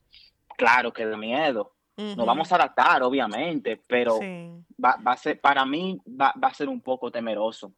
claro 0.55 0.93
que 0.93 1.05
da 1.05 1.17
miedo. 1.17 1.73
Nos 1.97 2.25
vamos 2.25 2.49
a 2.53 2.55
adaptar, 2.55 3.03
obviamente, 3.03 3.83
pero 3.85 4.19
Sí. 4.19 4.63
va, 4.81 4.95
va 5.05 5.11
a 5.11 5.17
ser, 5.17 5.41
para 5.41 5.65
mí 5.65 5.99
va, 6.07 6.33
va 6.41 6.47
a 6.47 6.53
ser 6.53 6.69
un 6.69 6.79
poco 6.79 7.11
temeroso. 7.11 7.73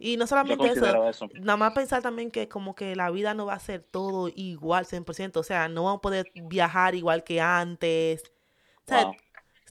Y 0.00 0.16
no 0.16 0.26
solamente 0.26 0.66
eso, 0.66 1.28
nada 1.34 1.56
más 1.56 1.72
pensar 1.72 2.02
también 2.02 2.32
que 2.32 2.48
como 2.48 2.74
que 2.74 2.96
la 2.96 3.08
vida 3.12 3.34
no 3.34 3.46
va 3.46 3.54
a 3.54 3.60
ser 3.60 3.84
todo 3.84 4.28
igual 4.34 4.84
100%, 4.84 5.36
o 5.38 5.44
sea, 5.44 5.68
no 5.68 5.84
vamos 5.84 5.98
a 5.98 6.02
poder 6.02 6.32
viajar 6.34 6.96
igual 6.96 7.22
que 7.22 7.40
antes. 7.40 8.24
O 8.84 8.88
sea, 8.88 9.04
Wow. 9.04 9.14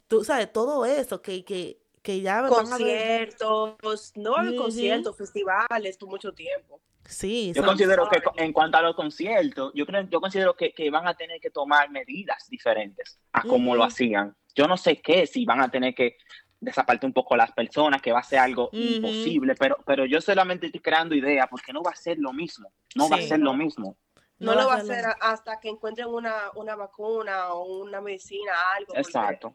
tú 0.07 0.23
sabes, 0.23 0.53
todo 0.53 0.85
eso 0.85 1.21
que, 1.21 1.43
que, 1.43 1.81
que 2.09 2.21
ya 2.21 2.41
van 2.41 2.51
a 2.51 2.77
ver. 2.77 3.35
Conciertos, 3.37 4.13
no 4.15 4.31
va 4.31 4.37
a 4.37 4.41
haber 4.41 4.53
Ujú. 4.53 4.63
conciertos, 4.63 5.15
festivales 5.15 5.97
por 5.97 6.09
mucho 6.09 6.33
tiempo. 6.33 6.81
Sí, 7.05 7.51
Yo 7.55 7.63
considero 7.63 8.07
que 8.07 8.21
en 8.37 8.53
cuanto 8.53 8.77
a 8.77 8.81
los 8.81 8.95
conciertos, 8.95 9.71
yo 9.73 9.85
creo, 9.85 10.03
yo 10.09 10.21
considero 10.21 10.55
que, 10.55 10.71
que 10.73 10.89
van 10.91 11.07
a 11.07 11.15
tener 11.15 11.39
que 11.39 11.49
tomar 11.49 11.89
medidas 11.89 12.47
diferentes 12.49 13.19
a 13.31 13.43
como 13.43 13.75
lo 13.75 13.83
hacían. 13.83 14.35
yo 14.53 14.67
no 14.67 14.77
sé 14.77 15.01
qué, 15.01 15.25
si 15.25 15.45
van 15.45 15.61
a 15.61 15.71
tener 15.71 15.95
que 15.95 16.17
desapartar 16.59 17.07
un 17.07 17.13
poco 17.13 17.35
las 17.35 17.51
personas, 17.51 18.01
que 18.01 18.11
va 18.11 18.19
a 18.19 18.23
ser 18.23 18.39
algo 18.39 18.69
imposible, 18.73 19.55
pero, 19.55 19.77
pero 19.85 20.05
yo 20.05 20.19
solamente 20.19 20.67
estoy 20.67 20.81
creando 20.81 21.15
ideas 21.15 21.47
porque 21.49 21.73
no 21.73 21.81
va 21.81 21.91
a 21.91 21.95
ser 21.95 22.17
lo 22.19 22.33
mismo, 22.33 22.71
no 22.95 23.09
va 23.09 23.17
a 23.17 23.21
ser 23.21 23.39
lo 23.39 23.53
mismo. 23.53 23.97
No, 24.39 24.55
lo 24.55 24.67
va 24.67 24.75
a 24.75 24.77
hacer 24.77 25.05
hasta 25.19 25.59
que 25.59 25.69
encuentren 25.69 26.07
una, 26.07 26.51
una 26.55 26.75
vacuna 26.75 27.53
o 27.53 27.81
una 27.81 28.01
medicina, 28.01 28.51
algo. 28.75 28.95
Exacto. 28.95 29.53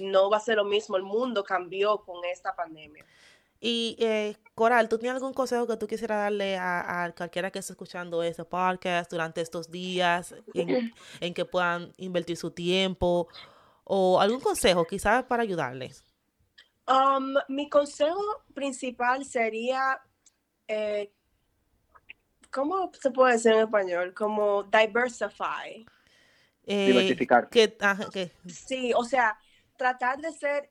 No 0.00 0.30
va 0.30 0.38
a 0.38 0.40
ser 0.40 0.56
lo 0.56 0.64
mismo, 0.64 0.96
el 0.96 1.02
mundo 1.02 1.44
cambió 1.44 1.98
con 2.02 2.24
esta 2.24 2.54
pandemia. 2.54 3.04
Y 3.60 3.96
eh, 3.98 4.36
Coral, 4.54 4.88
¿tú 4.88 4.98
tienes 4.98 5.16
algún 5.16 5.34
consejo 5.34 5.66
que 5.66 5.76
tú 5.76 5.86
quisieras 5.86 6.18
darle 6.18 6.56
a, 6.56 7.12
cualquiera 7.16 7.50
que 7.50 7.58
esté 7.58 7.74
escuchando 7.74 8.22
este 8.22 8.44
podcast 8.44 9.10
durante 9.10 9.42
estos 9.42 9.70
días 9.70 10.34
en, 10.54 11.34
que 11.34 11.44
puedan 11.44 11.92
invertir 11.98 12.36
su 12.36 12.50
tiempo? 12.50 13.28
¿O 13.84 14.20
algún 14.20 14.40
consejo 14.40 14.86
quizás 14.86 15.24
para 15.24 15.42
ayudarles? 15.42 16.04
Um, 16.88 17.34
mi 17.48 17.68
consejo 17.68 18.44
principal 18.54 19.24
sería 19.24 20.00
eh, 20.66 21.12
¿cómo 22.50 22.90
se 23.00 23.10
puede 23.10 23.34
decir 23.34 23.52
en 23.52 23.60
español? 23.60 24.14
Como 24.14 24.64
diversify. 24.64 25.86
Eh, 26.66 26.86
Diversificar. 26.86 27.48
Que, 27.48 28.32
Sí, 28.46 28.92
o 28.94 29.04
sea, 29.04 29.38
tratar 29.80 30.20
de 30.20 30.30
ser, 30.30 30.70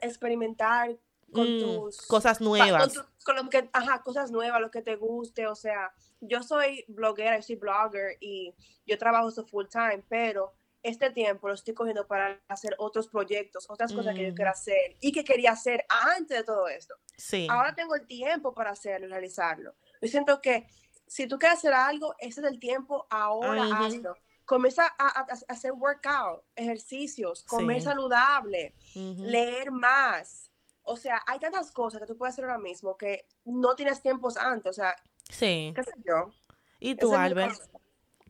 experimentar 0.00 0.98
con 1.30 1.58
mm, 1.58 1.60
tus... 1.60 2.06
Cosas 2.06 2.40
nuevas. 2.40 2.94
Con, 3.22 3.36
lo 3.36 3.50
que, 3.50 3.68
ajá, 3.70 4.02
cosas 4.02 4.30
nuevas, 4.30 4.62
lo 4.62 4.70
que 4.70 4.80
te 4.80 4.96
guste, 4.96 5.46
o 5.46 5.54
sea, 5.54 5.92
yo 6.22 6.42
soy 6.42 6.86
bloguera, 6.88 7.36
yo 7.36 7.42
soy 7.42 7.56
blogger 7.56 8.16
y 8.18 8.54
yo 8.86 8.96
trabajo 8.96 9.28
eso 9.28 9.44
full 9.44 9.66
time, 9.70 10.02
pero 10.08 10.54
este 10.82 11.10
tiempo 11.10 11.48
lo 11.48 11.54
estoy 11.54 11.74
cogiendo 11.74 12.06
para 12.06 12.40
hacer 12.48 12.74
otros 12.78 13.08
proyectos, 13.08 13.66
otras 13.68 13.92
cosas 13.92 14.14
que 14.14 14.28
yo 14.28 14.34
quiero 14.34 14.52
mm. 14.52 14.54
hacer 14.54 14.96
y 15.02 15.12
que 15.12 15.22
quería 15.22 15.50
hacer 15.50 15.84
antes 15.90 16.38
de 16.38 16.44
todo 16.44 16.66
esto. 16.68 16.94
Sí. 17.14 17.46
Ahora 17.50 17.74
tengo 17.74 17.94
el 17.94 18.06
tiempo 18.06 18.54
para 18.54 18.70
hacerlo, 18.70 19.06
realizarlo. 19.08 19.74
Yo 20.00 20.08
siento 20.08 20.40
que 20.40 20.66
si 21.06 21.26
tú 21.26 21.38
quieres 21.38 21.58
hacer 21.58 21.74
algo, 21.74 22.14
ese 22.20 22.40
es 22.40 22.46
el 22.46 22.58
tiempo, 22.58 23.06
ahora 23.10 23.64
hazlo. 23.64 24.16
Comienza 24.46 24.86
a, 24.98 25.26
hacer 25.48 25.72
workout, 25.72 26.42
ejercicios, 26.54 27.44
comer 27.44 27.82
saludable, 27.82 28.74
leer 28.94 29.70
más. 29.70 30.50
O 30.82 30.96
sea, 30.96 31.20
hay 31.26 31.38
tantas 31.38 31.72
cosas 31.72 32.00
que 32.00 32.06
tú 32.06 32.16
puedes 32.16 32.34
hacer 32.34 32.44
ahora 32.44 32.58
mismo 32.58 32.96
que 32.96 33.26
no 33.44 33.74
tienes 33.74 34.00
tiempos 34.00 34.36
antes. 34.36 34.70
O 34.70 34.72
sea, 34.72 34.96
sí. 35.28 35.72
qué 35.74 35.82
sé 35.82 35.92
yo. 36.06 36.30
¿Y 36.78 36.94
tú, 36.94 37.14
Albert? 37.14 37.56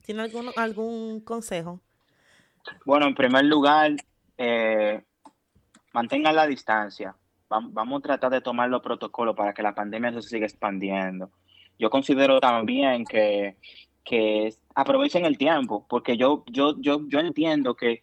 ¿Tienes 0.02 0.34
algún, 0.34 0.52
algún 0.56 1.20
consejo? 1.20 1.80
Bueno, 2.84 3.06
en 3.06 3.14
primer 3.14 3.44
lugar, 3.44 3.92
eh, 4.38 5.04
mantengan 5.92 6.34
la 6.34 6.46
distancia. 6.46 7.14
Vamos, 7.48 8.00
a 8.00 8.02
tratar 8.02 8.32
de 8.32 8.40
tomar 8.40 8.68
los 8.70 8.82
protocolos 8.82 9.36
para 9.36 9.54
que 9.54 9.62
la 9.62 9.74
pandemia 9.74 10.10
no 10.10 10.20
se 10.22 10.30
siga 10.30 10.46
expandiendo 10.46 11.30
yo 11.78 11.90
considero 11.90 12.40
también 12.40 13.04
que, 13.04 13.56
aprovechen 14.76 15.24
el 15.24 15.38
tiempo, 15.38 15.86
porque 15.88 16.16
yo, 16.16 16.44
yo, 16.46 16.76
yo, 16.78 17.00
yo 17.08 17.18
entiendo 17.18 17.74
que, 17.74 18.02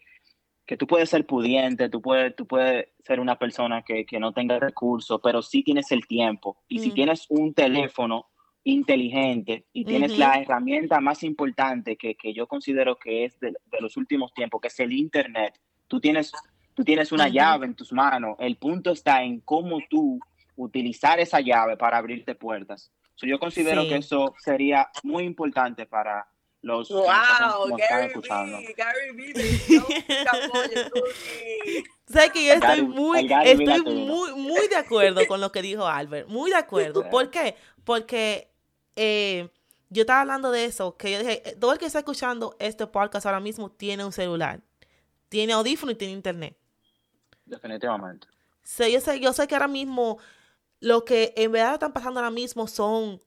tú 0.77 0.87
puedes 0.87 1.07
ser 1.07 1.25
pudiente, 1.27 1.87
tú 1.87 2.01
puedes, 2.01 2.35
tú 2.35 2.47
puedes 2.47 2.87
ser 3.05 3.19
una 3.19 3.37
persona 3.37 3.83
que, 3.83 4.05
no 4.19 4.33
tenga 4.33 4.59
recursos, 4.59 5.21
pero 5.23 5.43
sí 5.43 5.63
tienes 5.63 5.91
el 5.91 6.07
tiempo. 6.07 6.57
Y 6.67 6.79
si 6.79 6.89
mm. 6.89 6.93
tienes 6.93 7.25
un 7.29 7.53
teléfono 7.53 8.25
inteligente 8.63 9.67
y 9.71 9.85
tienes 9.85 10.17
la 10.17 10.39
herramienta 10.41 10.99
más 10.99 11.21
importante 11.21 11.95
que, 11.95 12.33
yo 12.33 12.47
considero 12.47 12.97
que 12.97 13.25
es 13.25 13.39
de, 13.39 13.53
los 13.79 13.95
últimos 13.95 14.33
tiempos, 14.33 14.59
que 14.59 14.69
es 14.69 14.79
el 14.79 14.93
Internet, 14.93 15.59
tú 15.87 15.99
tienes, 15.99 16.31
tú 16.73 16.83
tienes 16.83 17.11
una 17.11 17.29
llave 17.29 17.67
en 17.67 17.75
tus 17.75 17.93
manos. 17.93 18.35
El 18.39 18.57
punto 18.57 18.91
está 18.91 19.21
en 19.21 19.41
cómo 19.41 19.79
tú 19.87 20.19
utilizar 20.55 21.19
esa 21.19 21.39
llave 21.39 21.77
para 21.77 21.97
abrirte 21.97 22.33
puertas 22.33 22.91
yo 23.27 23.39
considero 23.39 23.83
que 23.83 23.97
eso 23.97 24.33
sería 24.39 24.89
muy 25.03 25.23
importante 25.23 25.85
para 25.85 26.27
los 26.63 26.89
wow, 26.89 27.75
que 27.75 27.83
Gary 27.89 28.07
escuchando. 28.07 28.57
Gary 28.75 29.33
Sabes 32.07 32.31
que 32.31 32.45
yo 32.45 32.53
estoy 32.53 32.83
muy, 32.83 33.29
estoy 33.43 33.81
muy, 33.81 34.33
muy 34.33 34.67
de 34.69 34.77
acuerdo 34.77 35.27
con 35.27 35.41
lo 35.41 35.51
que 35.51 35.61
dijo 35.61 35.85
Albert, 35.85 36.29
muy 36.29 36.51
de 36.51 36.57
acuerdo. 36.57 37.09
¿Por 37.09 37.29
qué? 37.29 37.57
Porque 37.83 38.49
eh, 38.95 39.49
yo 39.89 40.03
estaba 40.03 40.21
hablando 40.21 40.51
de 40.51 40.63
eso, 40.63 40.95
que 40.95 41.11
yo 41.11 41.19
dije, 41.19 41.49
eh, 41.49 41.57
todo 41.59 41.73
el 41.73 41.79
que 41.79 41.85
está 41.85 41.99
escuchando 41.99 42.55
este 42.59 42.87
podcast 42.87 43.25
ahora 43.25 43.41
mismo 43.41 43.69
tiene 43.69 44.05
un 44.05 44.13
celular, 44.13 44.61
tiene 45.27 45.51
audífono 45.51 45.91
y 45.91 45.95
tiene 45.95 46.13
internet. 46.13 46.55
Definitivamente. 47.45 48.25
Sí, 48.63 48.89
yo 48.89 49.01
sé, 49.01 49.19
yo 49.19 49.33
sé 49.33 49.47
que 49.47 49.55
ahora 49.55 49.67
mismo 49.67 50.17
lo 50.79 51.03
que 51.03 51.33
en 51.35 51.51
verdad 51.51 51.73
están 51.73 51.91
pasando 51.91 52.21
ahora 52.21 52.31
mismo 52.31 52.67
son 52.67 53.21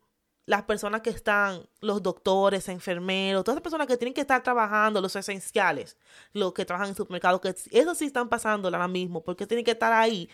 las 0.46 0.62
personas 0.62 1.02
que 1.02 1.10
están, 1.10 1.68
los 1.80 2.02
doctores, 2.02 2.68
enfermeros, 2.68 3.42
todas 3.42 3.56
las 3.56 3.62
personas 3.62 3.88
que 3.88 3.96
tienen 3.96 4.14
que 4.14 4.20
estar 4.20 4.42
trabajando, 4.44 5.00
los 5.00 5.14
esenciales, 5.16 5.96
los 6.32 6.52
que 6.52 6.64
trabajan 6.64 6.90
en 6.90 6.94
supermercados, 6.94 7.40
que 7.40 7.48
eso 7.48 7.94
sí 7.96 8.06
están 8.06 8.28
pasando 8.28 8.68
ahora 8.68 8.86
mismo, 8.86 9.22
porque 9.24 9.46
tienen 9.46 9.64
que 9.64 9.72
estar 9.72 9.92
ahí, 9.92 10.30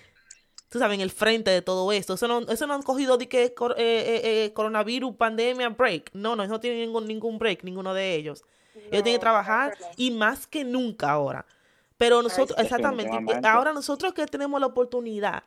tú 0.68 0.79
sabes, 0.79 0.96
en 0.96 1.01
el 1.01 1.11
frente 1.11 1.51
de 1.51 1.62
todo 1.62 1.90
esto. 1.92 2.12
Eso 2.14 2.29
no, 2.29 2.40
eso 2.40 2.66
no 2.66 2.75
han 2.75 2.83
cogido 2.83 3.16
de 3.16 3.27
que 3.27 3.44
eh, 3.44 3.55
eh, 3.79 4.44
eh, 4.44 4.53
coronavirus, 4.53 5.16
pandemia, 5.16 5.70
break. 5.70 6.11
No, 6.12 6.37
no, 6.37 6.46
no 6.46 6.61
tiene 6.61 6.85
ningún, 6.85 7.07
ningún 7.07 7.38
break, 7.38 7.64
ninguno 7.64 7.94
de 7.94 8.14
ellos. 8.14 8.44
ellos 8.75 9.03
tienen 9.03 9.14
que 9.14 9.18
trabajar 9.18 9.75
y 9.96 10.11
más 10.11 10.46
que 10.46 10.62
nunca 10.62 11.11
ahora. 11.11 11.46
Pero 11.96 12.20
nosotros, 12.20 12.59
exactamente, 12.59 13.16
ahora 13.44 13.72
nosotros 13.72 14.12
que 14.12 14.27
tenemos 14.27 14.61
la 14.61 14.66
oportunidad 14.66 15.44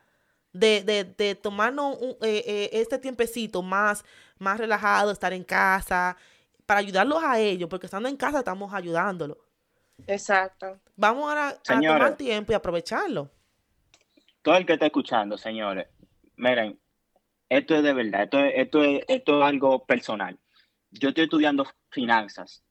de, 0.55 0.83
de, 0.83 1.03
de 1.03 1.35
tomarnos 1.35 1.97
eh, 2.21 2.43
eh, 2.45 2.69
este 2.71 2.97
tiempecito 2.97 3.61
más, 3.61 4.05
más 4.39 4.57
relajado, 4.57 5.11
estar 5.11 5.33
en 5.33 5.43
casa, 5.43 6.15
para 6.65 6.79
ayudarlos 6.79 7.21
a 7.23 7.39
ellos, 7.39 7.69
porque 7.69 7.87
estando 7.87 8.09
en 8.09 8.17
casa 8.17 8.39
estamos 8.39 8.73
ayudándolos. 8.73 9.37
Exacto. 10.07 10.79
Vamos 10.95 11.33
a, 11.33 11.49
a 11.49 11.55
tomar 11.61 12.15
tiempo 12.17 12.51
y 12.51 12.55
aprovecharlo. 12.55 13.29
Todo 14.41 14.55
el 14.57 14.65
que 14.65 14.73
está 14.73 14.85
escuchando, 14.85 15.37
señores, 15.37 15.87
miren, 16.37 16.79
esto 17.49 17.75
es 17.75 17.83
de 17.83 17.93
verdad, 17.93 18.23
esto 18.23 18.39
es, 18.39 18.53
esto 18.55 18.83
es, 18.83 19.03
esto 19.07 19.39
es 19.39 19.45
algo 19.45 19.85
personal. 19.85 20.39
Yo 20.91 21.09
estoy 21.09 21.25
estudiando 21.25 21.65
finanzas. 21.89 22.63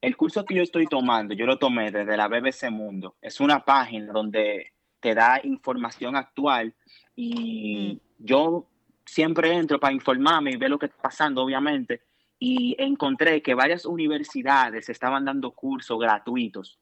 El 0.00 0.16
curso 0.16 0.44
que 0.44 0.54
yo 0.54 0.62
estoy 0.62 0.86
tomando, 0.86 1.34
yo 1.34 1.46
lo 1.46 1.58
tomé 1.58 1.90
desde 1.90 2.16
la 2.16 2.28
BBC 2.28 2.70
Mundo. 2.70 3.16
Es 3.20 3.40
una 3.40 3.64
página 3.64 4.12
donde 4.12 4.72
te 5.00 5.14
da 5.14 5.40
información 5.42 6.16
actual 6.16 6.74
y 7.14 7.94
mm. 7.94 8.24
yo 8.24 8.68
siempre 9.04 9.52
entro 9.52 9.78
para 9.78 9.94
informarme 9.94 10.52
y 10.52 10.56
ver 10.56 10.70
lo 10.70 10.78
que 10.78 10.86
está 10.86 11.02
pasando, 11.02 11.42
obviamente, 11.42 12.02
y 12.38 12.74
encontré 12.78 13.42
que 13.42 13.54
varias 13.54 13.84
universidades 13.84 14.88
estaban 14.88 15.24
dando 15.24 15.52
cursos 15.52 15.98
gratuitos 15.98 16.78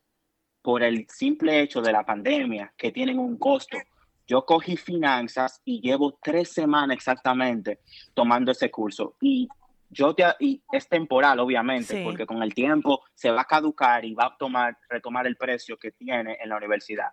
por 0.62 0.82
el 0.82 1.06
simple 1.08 1.60
hecho 1.60 1.80
de 1.80 1.92
la 1.92 2.04
pandemia, 2.04 2.72
que 2.76 2.92
tienen 2.92 3.18
un 3.18 3.36
costo. 3.38 3.78
Yo 4.26 4.44
cogí 4.44 4.76
finanzas 4.76 5.60
y 5.64 5.80
llevo 5.80 6.18
tres 6.22 6.52
semanas 6.52 6.96
exactamente 6.96 7.80
tomando 8.14 8.52
ese 8.52 8.70
curso. 8.70 9.16
Y 9.20 9.48
yo 9.90 10.14
te, 10.14 10.24
y 10.38 10.62
es 10.72 10.88
temporal, 10.88 11.40
obviamente, 11.40 12.02
porque 12.04 12.26
con 12.26 12.42
el 12.42 12.54
tiempo 12.54 13.02
se 13.14 13.30
va 13.30 13.42
a 13.42 13.46
caducar 13.46 14.04
y 14.04 14.14
va 14.14 14.26
a 14.26 14.36
tomar, 14.38 14.78
retomar 14.88 15.26
el 15.26 15.36
precio 15.36 15.76
que 15.78 15.90
tiene 15.90 16.38
en 16.40 16.48
la 16.48 16.56
universidad. 16.56 17.10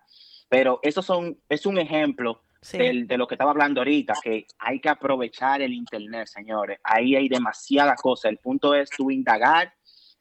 Pero 0.48 0.78
eso 0.82 1.02
son, 1.02 1.38
es 1.48 1.66
un 1.66 1.78
ejemplo 1.78 2.42
de 2.60 3.16
lo 3.16 3.26
que 3.26 3.34
estaba 3.34 3.52
hablando 3.52 3.80
ahorita, 3.80 4.14
que 4.22 4.46
hay 4.58 4.80
que 4.80 4.88
aprovechar 4.88 5.62
el 5.62 5.72
Internet, 5.72 6.26
señores. 6.26 6.78
Ahí 6.82 7.14
hay 7.14 7.28
demasiada 7.28 7.94
cosa. 7.94 8.28
El 8.28 8.38
punto 8.38 8.74
es 8.74 8.90
tú 8.90 9.10
indagar, 9.10 9.72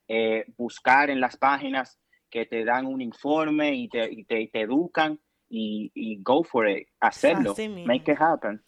eh, 0.07 0.45
buscar 0.55 1.09
en 1.09 1.19
las 1.19 1.35
páginas 1.37 1.99
que 2.29 2.45
te 2.45 2.63
dan 2.63 2.85
un 2.85 3.01
informe 3.01 3.73
y 3.73 3.89
te, 3.89 4.11
y 4.11 4.23
te, 4.23 4.49
educan 4.53 5.19
y, 5.49 6.21
go 6.21 6.43
for 6.43 6.69
it, 6.69 6.87
hacerlo, 6.99 7.55
make 7.85 8.11
it 8.11 8.17
happen. 8.19 8.61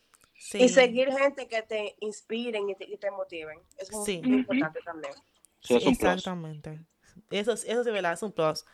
Y 0.53 0.69
seguir 0.69 1.11
gente 1.11 1.47
que 1.47 1.61
te 1.63 1.95
inspiren 1.99 2.69
y 2.69 2.75
te, 2.75 2.85
y 2.85 2.97
te 2.97 3.11
motiven. 3.11 3.59
Es 3.77 3.91
muy, 3.91 4.13
importante 4.13 4.79
también. 4.83 5.13
exactamente. 5.69 6.79
Eso, 7.29 7.53
eso 7.53 7.83
sí, 7.83 7.91
¿verdad? 7.91 8.13
Es 8.13 8.23
un 8.23 8.31
plus. 8.31 8.65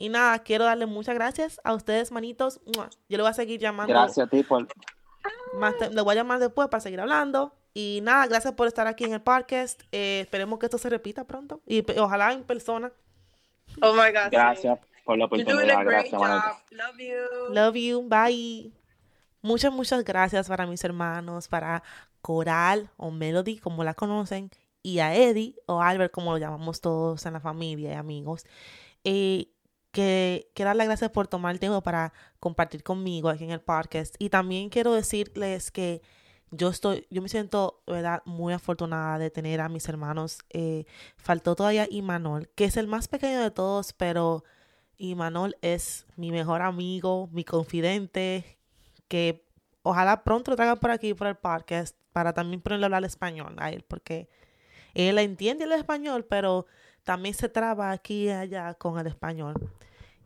Y 0.00 0.10
nada, 0.10 0.38
quiero 0.38 0.64
darle 0.64 0.86
muchas 0.86 1.16
gracias 1.16 1.60
a 1.64 1.74
ustedes, 1.74 2.12
manitos. 2.12 2.60
Yo 2.64 3.16
le 3.16 3.18
voy 3.18 3.30
a 3.30 3.34
seguir 3.34 3.58
llamando. 3.58 3.92
Gracias 3.92 4.28
a 4.28 4.30
ti 4.30 4.44
por... 4.44 4.68
Más 5.54 5.74
le 5.90 6.00
voy 6.02 6.12
a 6.12 6.14
llamar 6.14 6.38
después 6.38 6.68
para 6.68 6.80
seguir 6.80 7.00
hablando. 7.00 7.52
Y 7.74 7.98
nada, 8.04 8.28
gracias 8.28 8.54
por 8.54 8.68
estar 8.68 8.86
aquí 8.86 9.02
en 9.02 9.14
el 9.14 9.20
podcast. 9.20 9.82
Eh, 9.90 10.20
esperemos 10.20 10.60
que 10.60 10.66
esto 10.66 10.78
se 10.78 10.88
repita 10.88 11.24
pronto. 11.24 11.62
Y 11.66 11.84
ojalá 11.98 12.32
en 12.32 12.44
persona. 12.44 12.92
Oh 13.82 13.92
my 13.92 14.12
God. 14.12 14.30
Gracias 14.30 14.78
por 15.04 15.18
la 15.18 15.24
oportunidad. 15.24 15.84
Gracias, 15.84 16.12
Love 16.12 16.98
you. 16.98 17.54
Love 17.54 17.74
you. 17.74 18.08
Bye. 18.08 18.72
Muchas, 19.42 19.72
muchas 19.72 20.04
gracias 20.04 20.46
para 20.46 20.64
mis 20.64 20.84
hermanos, 20.84 21.48
para 21.48 21.82
Coral 22.22 22.88
o 22.96 23.10
Melody, 23.10 23.58
como 23.58 23.82
la 23.82 23.94
conocen, 23.94 24.52
y 24.80 25.00
a 25.00 25.16
Eddie 25.16 25.56
o 25.66 25.82
Albert, 25.82 26.12
como 26.12 26.30
lo 26.30 26.38
llamamos 26.38 26.80
todos 26.80 27.26
en 27.26 27.32
la 27.32 27.40
familia 27.40 27.90
y 27.90 27.94
amigos. 27.94 28.46
Eh, 29.02 29.48
que 29.90 30.50
quiero 30.54 30.70
dar 30.70 30.76
las 30.76 30.86
gracias 30.86 31.10
por 31.10 31.28
tomar 31.28 31.52
el 31.52 31.60
tiempo 31.60 31.82
para 31.82 32.12
compartir 32.40 32.82
conmigo 32.82 33.28
aquí 33.28 33.44
en 33.44 33.50
el 33.50 33.60
podcast. 33.60 34.14
Y 34.18 34.30
también 34.30 34.68
quiero 34.68 34.92
decirles 34.92 35.70
que 35.70 36.02
yo 36.50 36.68
estoy, 36.68 37.06
yo 37.10 37.20
me 37.22 37.28
siento, 37.28 37.82
¿verdad?, 37.86 38.22
muy 38.24 38.52
afortunada 38.52 39.18
de 39.18 39.30
tener 39.30 39.60
a 39.60 39.68
mis 39.68 39.88
hermanos. 39.88 40.38
Eh, 40.50 40.84
faltó 41.16 41.54
todavía 41.54 41.86
Imanol, 41.90 42.48
que 42.54 42.64
es 42.64 42.76
el 42.76 42.86
más 42.86 43.08
pequeño 43.08 43.40
de 43.40 43.50
todos, 43.50 43.92
pero 43.92 44.44
Imanol 44.96 45.56
es 45.62 46.06
mi 46.16 46.32
mejor 46.32 46.62
amigo, 46.62 47.28
mi 47.32 47.44
confidente, 47.44 48.58
que 49.08 49.46
ojalá 49.82 50.24
pronto 50.24 50.50
lo 50.50 50.56
traigan 50.56 50.78
por 50.78 50.90
aquí, 50.90 51.14
por 51.14 51.26
el 51.26 51.36
podcast, 51.36 51.96
para 52.12 52.32
también 52.32 52.60
ponerle 52.60 52.84
a 52.84 52.88
hablar 52.88 53.04
español 53.04 53.54
a 53.58 53.70
él, 53.70 53.84
porque 53.86 54.28
él 54.94 55.18
entiende 55.18 55.64
el 55.64 55.72
español, 55.72 56.24
pero 56.24 56.66
también 57.08 57.34
se 57.34 57.48
traba 57.48 57.90
aquí 57.90 58.24
y 58.24 58.28
allá 58.28 58.74
con 58.74 58.98
el 58.98 59.06
español. 59.06 59.54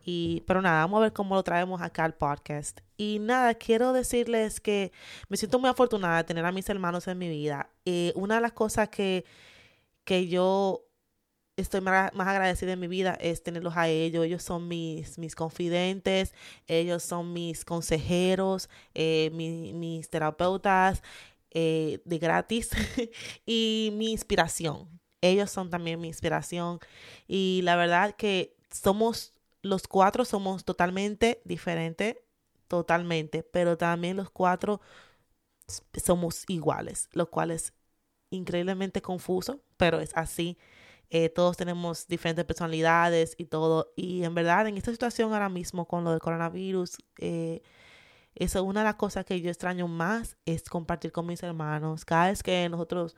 Y, 0.05 0.43
pero 0.49 0.61
nada, 0.61 0.81
vamos 0.81 0.99
a 0.99 1.03
ver 1.03 1.13
cómo 1.13 1.37
lo 1.37 1.45
traemos 1.45 1.81
acá 1.81 2.05
al 2.05 2.15
podcast. 2.15 2.81
Y 2.97 3.21
nada, 3.21 3.55
quiero 3.55 3.93
decirles 3.93 4.59
que 4.61 4.91
me 5.29 5.37
siento 5.37 5.61
muy 5.61 5.71
afortunada 5.71 6.17
de 6.17 6.25
tener 6.25 6.45
a 6.45 6.51
mis 6.51 6.69
hermanos 6.69 7.07
en 7.07 7.19
mi 7.19 7.29
vida. 7.29 7.71
Eh, 7.85 8.13
una 8.17 8.35
de 8.35 8.41
las 8.41 8.53
cosas 8.53 8.89
que, 8.89 9.25
que 10.03 10.27
yo 10.27 10.85
estoy 11.57 11.81
más, 11.83 12.11
agradecida 12.19 12.73
en 12.73 12.81
mi 12.81 12.89
vida 12.89 13.17
es 13.21 13.45
tenerlos 13.45 13.77
a 13.77 13.87
ellos. 13.87 14.25
Ellos 14.25 14.43
son 14.43 14.67
mis, 14.67 15.19
mis 15.21 15.37
confidentes, 15.37 16.35
ellos 16.67 17.05
son 17.05 17.33
mis 17.33 17.65
consejeros, 17.65 18.69
eh, 18.95 19.31
mis 19.33 20.11
terapeutas 20.11 21.01
eh, 21.53 22.01
de 22.05 22.19
gratis 22.19 22.71
y 23.47 23.93
mi 23.95 24.11
inspiración. 24.11 25.02
Ellos 25.23 25.51
son 25.51 25.71
también 25.71 26.01
mi 26.01 26.09
inspiración. 26.09 26.79
Y 27.27 27.61
la 27.65 27.77
verdad 27.77 28.15
que 28.15 28.55
somos, 28.71 29.33
los 29.63 29.89
cuatro 29.89 30.27
somos 30.27 30.65
totalmente 30.65 31.41
diferentes, 31.45 32.17
totalmente, 32.69 33.43
pero 33.43 33.79
también 33.79 34.19
los 34.19 34.31
cuatro 34.31 34.81
somos 36.05 36.45
iguales, 36.49 37.09
lo 37.13 37.31
cual 37.31 37.51
es 37.53 37.73
increíblemente 38.31 39.01
confuso, 39.01 39.63
pero 39.77 40.01
es 40.01 40.11
así. 40.15 40.59
Eh, 41.11 41.29
todos 41.29 41.57
tenemos 41.59 42.07
diferentes 42.09 42.45
personalidades 42.45 43.35
y 43.39 43.45
todo. 43.45 43.93
Y 43.97 44.25
en 44.25 44.35
verdad, 44.35 44.67
en 44.67 44.77
esta 44.79 44.91
situación 44.91 45.33
ahora 45.33 45.49
mismo 45.51 45.87
con 45.87 46.05
lo 46.05 46.11
del 46.11 46.21
coronavirus, 46.21 46.97
eh, 47.19 47.63
eso 48.35 48.61
es 48.61 48.65
una 48.65 48.81
de 48.81 48.85
las 48.85 48.95
cosas 48.97 49.25
que 49.27 49.41
yo 49.41 49.51
extraño 49.51 49.89
más, 49.89 50.37
es 50.47 50.63
compartir 50.71 51.13
con 51.13 51.27
mis 51.27 51.43
hermanos. 51.43 52.05
Cada 52.05 52.29
vez 52.29 52.43
que 52.43 52.69
nosotros 52.71 53.15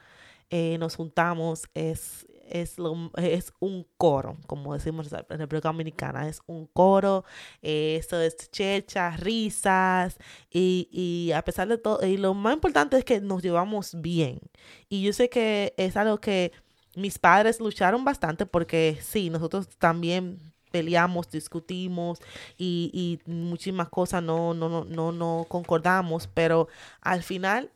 eh, 0.51 0.77
nos 0.79 0.97
juntamos 0.97 1.65
es, 1.75 2.27
es, 2.49 2.79
lo, 2.79 3.11
es 3.17 3.53
un 3.61 3.87
coro, 3.97 4.37
como 4.47 4.75
decimos 4.75 5.11
en 5.13 5.39
República 5.39 5.69
Dominicana, 5.69 6.29
es 6.29 6.41
un 6.47 6.67
coro, 6.67 7.25
eh, 7.63 7.97
eso 7.99 8.21
es 8.21 8.37
checha, 8.51 9.11
risas, 9.17 10.19
y, 10.51 10.89
y 10.91 11.33
a 11.33 11.43
pesar 11.43 11.69
de 11.69 11.79
todo, 11.79 12.05
y 12.07 12.17
lo 12.17 12.35
más 12.35 12.55
importante 12.55 12.99
es 12.99 13.05
que 13.05 13.21
nos 13.21 13.43
llevamos 13.43 14.01
bien. 14.01 14.41
Y 14.89 15.03
yo 15.03 15.13
sé 15.13 15.29
que 15.29 15.75
es 15.77 15.97
algo 15.97 16.19
que 16.19 16.53
mis 16.97 17.19
padres 17.19 17.61
lucharon 17.61 18.05
bastante 18.05 18.47
porque 18.47 18.99
sí, 19.01 19.31
nosotros 19.31 19.69
también 19.79 20.39
peleamos, 20.71 21.31
discutimos 21.31 22.19
y, 22.59 22.91
y 22.93 23.31
muchísimas 23.31 23.89
cosas 23.89 24.23
no, 24.25 24.55
no, 24.55 24.69
no, 24.69 24.85
no, 24.85 25.13
no 25.13 25.47
concordamos, 25.49 26.27
pero 26.27 26.67
al 27.01 27.23
final 27.23 27.71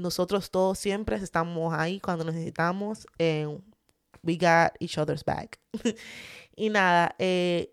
nosotros 0.00 0.50
todos 0.50 0.78
siempre 0.78 1.16
estamos 1.16 1.72
ahí 1.74 2.00
cuando 2.00 2.24
necesitamos. 2.24 3.06
Eh, 3.18 3.46
we 4.22 4.36
got 4.36 4.74
each 4.80 4.98
other's 4.98 5.24
back. 5.24 5.60
y 6.56 6.70
nada, 6.70 7.14
eh, 7.18 7.72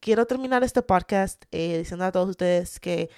quiero 0.00 0.26
terminar 0.26 0.64
este 0.64 0.82
podcast 0.82 1.44
eh, 1.50 1.78
diciendo 1.78 2.04
a 2.04 2.12
todos 2.12 2.30
ustedes 2.30 2.80
que 2.80 3.10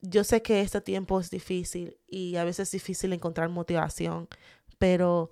yo 0.00 0.24
sé 0.24 0.42
que 0.42 0.60
este 0.60 0.80
tiempo 0.80 1.20
es 1.20 1.30
difícil 1.30 1.98
y 2.08 2.36
a 2.36 2.44
veces 2.44 2.68
es 2.68 2.72
difícil 2.72 3.12
encontrar 3.12 3.48
motivación, 3.50 4.28
pero 4.78 5.30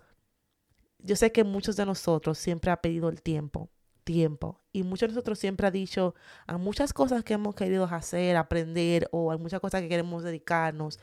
yo 0.99 1.17
sé 1.17 1.33
que 1.33 1.45
muchos 1.45 1.77
de 1.77 1.87
nosotros 1.87 2.39
siempre 2.39 2.71
ha 2.71 2.83
pedido 2.83 3.09
el 3.09 3.23
tiempo, 3.23 3.71
tiempo. 4.09 4.63
Y 4.73 4.85
muchos 4.85 5.09
de 5.09 5.15
nosotros 5.15 5.39
siempre 5.39 5.67
ha 5.67 5.71
dicho 5.71 6.15
a 6.47 6.57
muchas 6.57 6.95
cosas 6.95 7.25
que 7.25 7.35
hemos 7.35 7.55
querido 7.55 7.85
hacer, 7.85 8.37
aprender 8.37 9.07
o 9.13 9.33
a 9.33 9.37
muchas 9.37 9.61
cosas 9.61 9.83
que 9.83 9.89
queremos 9.91 10.23
dedicarnos 10.25 10.99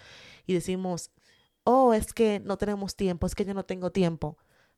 y 0.48 0.56
decimos, 0.56 1.12
oh, 1.66 1.94
es 1.94 2.14
que 2.14 2.40
no 2.40 2.58
tenemos 2.58 2.96
tiempo, 2.96 3.28
es 3.28 3.36
que 3.36 3.46
yo 3.46 3.54
no 3.54 3.64
tengo 3.64 3.92
tiempo. 3.92 4.38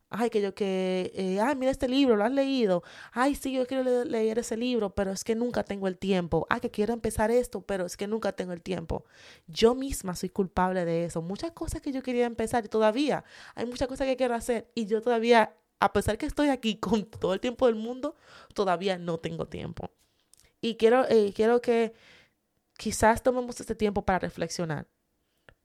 Ay, 0.10 0.30
que 0.30 0.42
yo 0.42 0.54
que, 0.56 1.12
eh, 1.16 1.40
ay, 1.42 1.56
mira 1.56 1.72
este 1.72 1.88
libro, 1.88 2.18
lo 2.18 2.26
has 2.26 2.32
leído. 2.34 2.84
Ay, 3.14 3.36
sí, 3.36 3.54
yo 3.54 3.66
quiero 3.66 4.04
leer 4.06 4.40
ese 4.40 4.58
libro, 4.58 4.94
pero 4.96 5.12
es 5.12 5.24
que 5.24 5.36
nunca 5.36 5.64
tengo 5.64 5.88
el 5.88 5.98
tiempo. 5.98 6.48
Ay, 6.50 6.60
que 6.62 6.72
quiero 6.72 6.94
empezar 6.94 7.32
esto, 7.32 7.62
pero 7.62 7.86
es 7.86 7.96
que 7.98 8.08
nunca 8.08 8.34
tengo 8.34 8.52
el 8.54 8.62
tiempo. 8.62 9.06
Yo 9.48 9.74
misma 9.76 10.16
soy 10.16 10.30
culpable 10.30 10.84
de 10.86 11.06
eso. 11.06 11.22
Muchas 11.22 11.52
cosas 11.52 11.82
que 11.82 11.92
yo 11.94 12.02
quería 12.04 12.26
empezar 12.26 12.66
y 12.66 12.70
todavía 12.70 13.24
hay 13.56 13.66
muchas 13.66 13.88
cosas 13.88 14.08
que 14.08 14.18
quiero 14.18 14.36
hacer 14.36 14.70
y 14.76 14.86
yo 14.86 15.02
todavía, 15.02 15.56
a 15.80 15.94
pesar 15.94 16.18
que 16.18 16.26
estoy 16.26 16.50
aquí 16.50 16.76
con 16.80 17.06
todo 17.06 17.34
el 17.34 17.40
tiempo 17.40 17.68
del 17.68 17.76
mundo, 17.76 18.16
todavía 18.54 18.98
no 18.98 19.18
tengo 19.20 19.48
tiempo. 19.48 19.92
Y 20.62 20.76
quiero, 20.76 21.08
eh, 21.10 21.34
quiero 21.36 21.62
que 21.62 21.94
quizás 22.78 23.22
tomemos 23.24 23.60
este 23.60 23.76
tiempo 23.76 24.04
para 24.04 24.20
reflexionar 24.20 24.88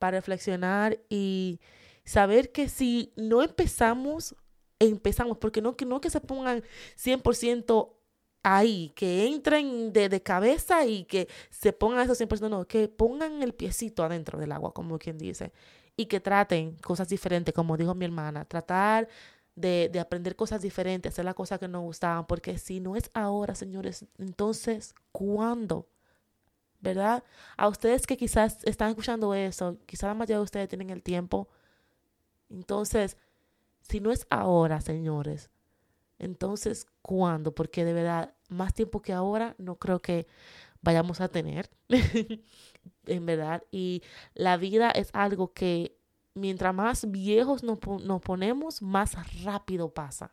para 0.03 0.18
reflexionar 0.18 0.98
y 1.09 1.61
saber 2.05 2.51
que 2.51 2.68
si 2.68 3.12
no 3.14 3.40
empezamos, 3.40 4.35
empezamos, 4.81 5.38
porque 5.38 5.62
no 5.62 5.77
que, 5.77 5.87
no 5.87 6.01
que 6.01 6.11
se 6.11 6.18
pongan 6.18 6.64
100% 6.96 7.92
ahí, 8.42 8.90
que 8.96 9.29
entren 9.29 9.92
de, 9.92 10.09
de, 10.09 10.20
cabeza 10.20 10.85
y 10.87 11.05
que 11.05 11.29
se 11.51 11.72
pongan 11.72 12.01
esos 12.01 12.20
100%, 12.20 12.51
no, 12.51 12.66
que 12.66 12.88
pongan 12.88 13.44
el 13.44 13.55
piecito 13.55 14.03
adentro 14.03 14.40
del 14.40 14.51
agua, 14.51 14.75
como 14.75 14.98
quien 14.98 15.18
dice, 15.18 15.53
y 15.96 16.07
que 16.07 16.18
traten 16.18 16.75
cosas 16.79 17.09
diferentes, 17.09 17.55
como 17.55 17.77
dijo 17.77 17.94
mi 17.94 18.05
hermana, 18.05 18.44
tratar 18.44 19.07
de, 19.55 19.91
de 19.93 20.01
aprender 20.01 20.37
cosas 20.37 20.62
diferentes, 20.62 21.12
hacer 21.12 21.25
las 21.25 21.35
cosas 21.35 21.59
que 21.59 21.69
nos 21.69 21.83
gustaban, 21.83 22.27
porque 22.27 22.59
si 22.59 22.81
no 22.81 22.97
es 22.97 23.11
ahora, 23.15 23.55
señores, 23.55 24.07
entonces, 24.19 24.95
¿cuándo? 25.12 25.88
¿verdad? 26.83 27.23
A 27.57 27.69
ustedes 27.69 28.07
que 28.07 28.17
quizás 28.17 28.59
están 28.65 28.91
escuchando 28.91 29.35
eso, 29.35 29.79
quizás 29.87 30.09
la 30.09 30.15
mayoría 30.15 30.38
de 30.38 30.43
ustedes 30.43 30.69
tienen 30.69 30.91
el 30.91 31.03
tiempo. 31.03 31.49
Entonces, 32.51 33.17
si 33.83 34.01
no 34.01 34.11
es 34.12 34.27
ahora, 34.31 34.81
señores, 34.81 35.51
entonces, 36.19 36.87
¿cuándo? 37.03 37.55
Porque 37.55 37.85
de 37.85 37.93
verdad, 37.95 38.35
más 38.49 38.75
tiempo 38.75 39.03
que 39.03 39.12
ahora 39.12 39.55
no 39.59 39.77
creo 39.77 40.01
que 40.01 40.27
vayamos 40.83 41.21
a 41.21 41.29
tener, 41.29 41.71
en 43.07 43.27
verdad. 43.27 43.62
Y 43.71 44.03
la 44.35 44.57
vida 44.57 44.91
es 44.91 45.11
algo 45.15 45.53
que 45.53 45.97
mientras 46.35 46.75
más 46.75 47.11
viejos 47.11 47.62
nos, 47.62 47.79
nos 48.05 48.21
ponemos, 48.21 48.83
más 48.83 49.14
rápido 49.42 49.92
pasa, 49.92 50.33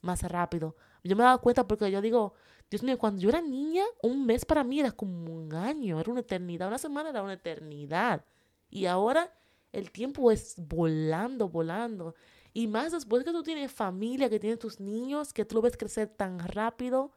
más 0.00 0.22
rápido. 0.22 0.76
Yo 1.04 1.16
me 1.16 1.22
he 1.22 1.26
dado 1.26 1.40
cuenta 1.40 1.66
porque 1.66 1.90
yo 1.90 2.00
digo, 2.00 2.34
Dios 2.70 2.82
mío, 2.82 2.98
cuando 2.98 3.20
yo 3.20 3.30
era 3.30 3.40
niña, 3.40 3.84
un 4.02 4.26
mes 4.26 4.44
para 4.44 4.62
mí 4.62 4.80
era 4.80 4.92
como 4.92 5.32
un 5.32 5.54
año, 5.54 5.98
era 6.00 6.10
una 6.10 6.20
eternidad, 6.20 6.68
una 6.68 6.78
semana 6.78 7.10
era 7.10 7.22
una 7.22 7.34
eternidad. 7.34 8.24
Y 8.70 8.86
ahora 8.86 9.32
el 9.72 9.90
tiempo 9.90 10.30
es 10.30 10.54
volando, 10.56 11.48
volando. 11.48 12.14
Y 12.52 12.66
más 12.66 12.92
después 12.92 13.24
que 13.24 13.32
tú 13.32 13.42
tienes 13.42 13.72
familia, 13.72 14.28
que 14.28 14.40
tienes 14.40 14.58
tus 14.58 14.80
niños, 14.80 15.32
que 15.32 15.44
tú 15.44 15.56
lo 15.56 15.62
ves 15.62 15.76
crecer 15.76 16.08
tan 16.08 16.38
rápido, 16.40 17.12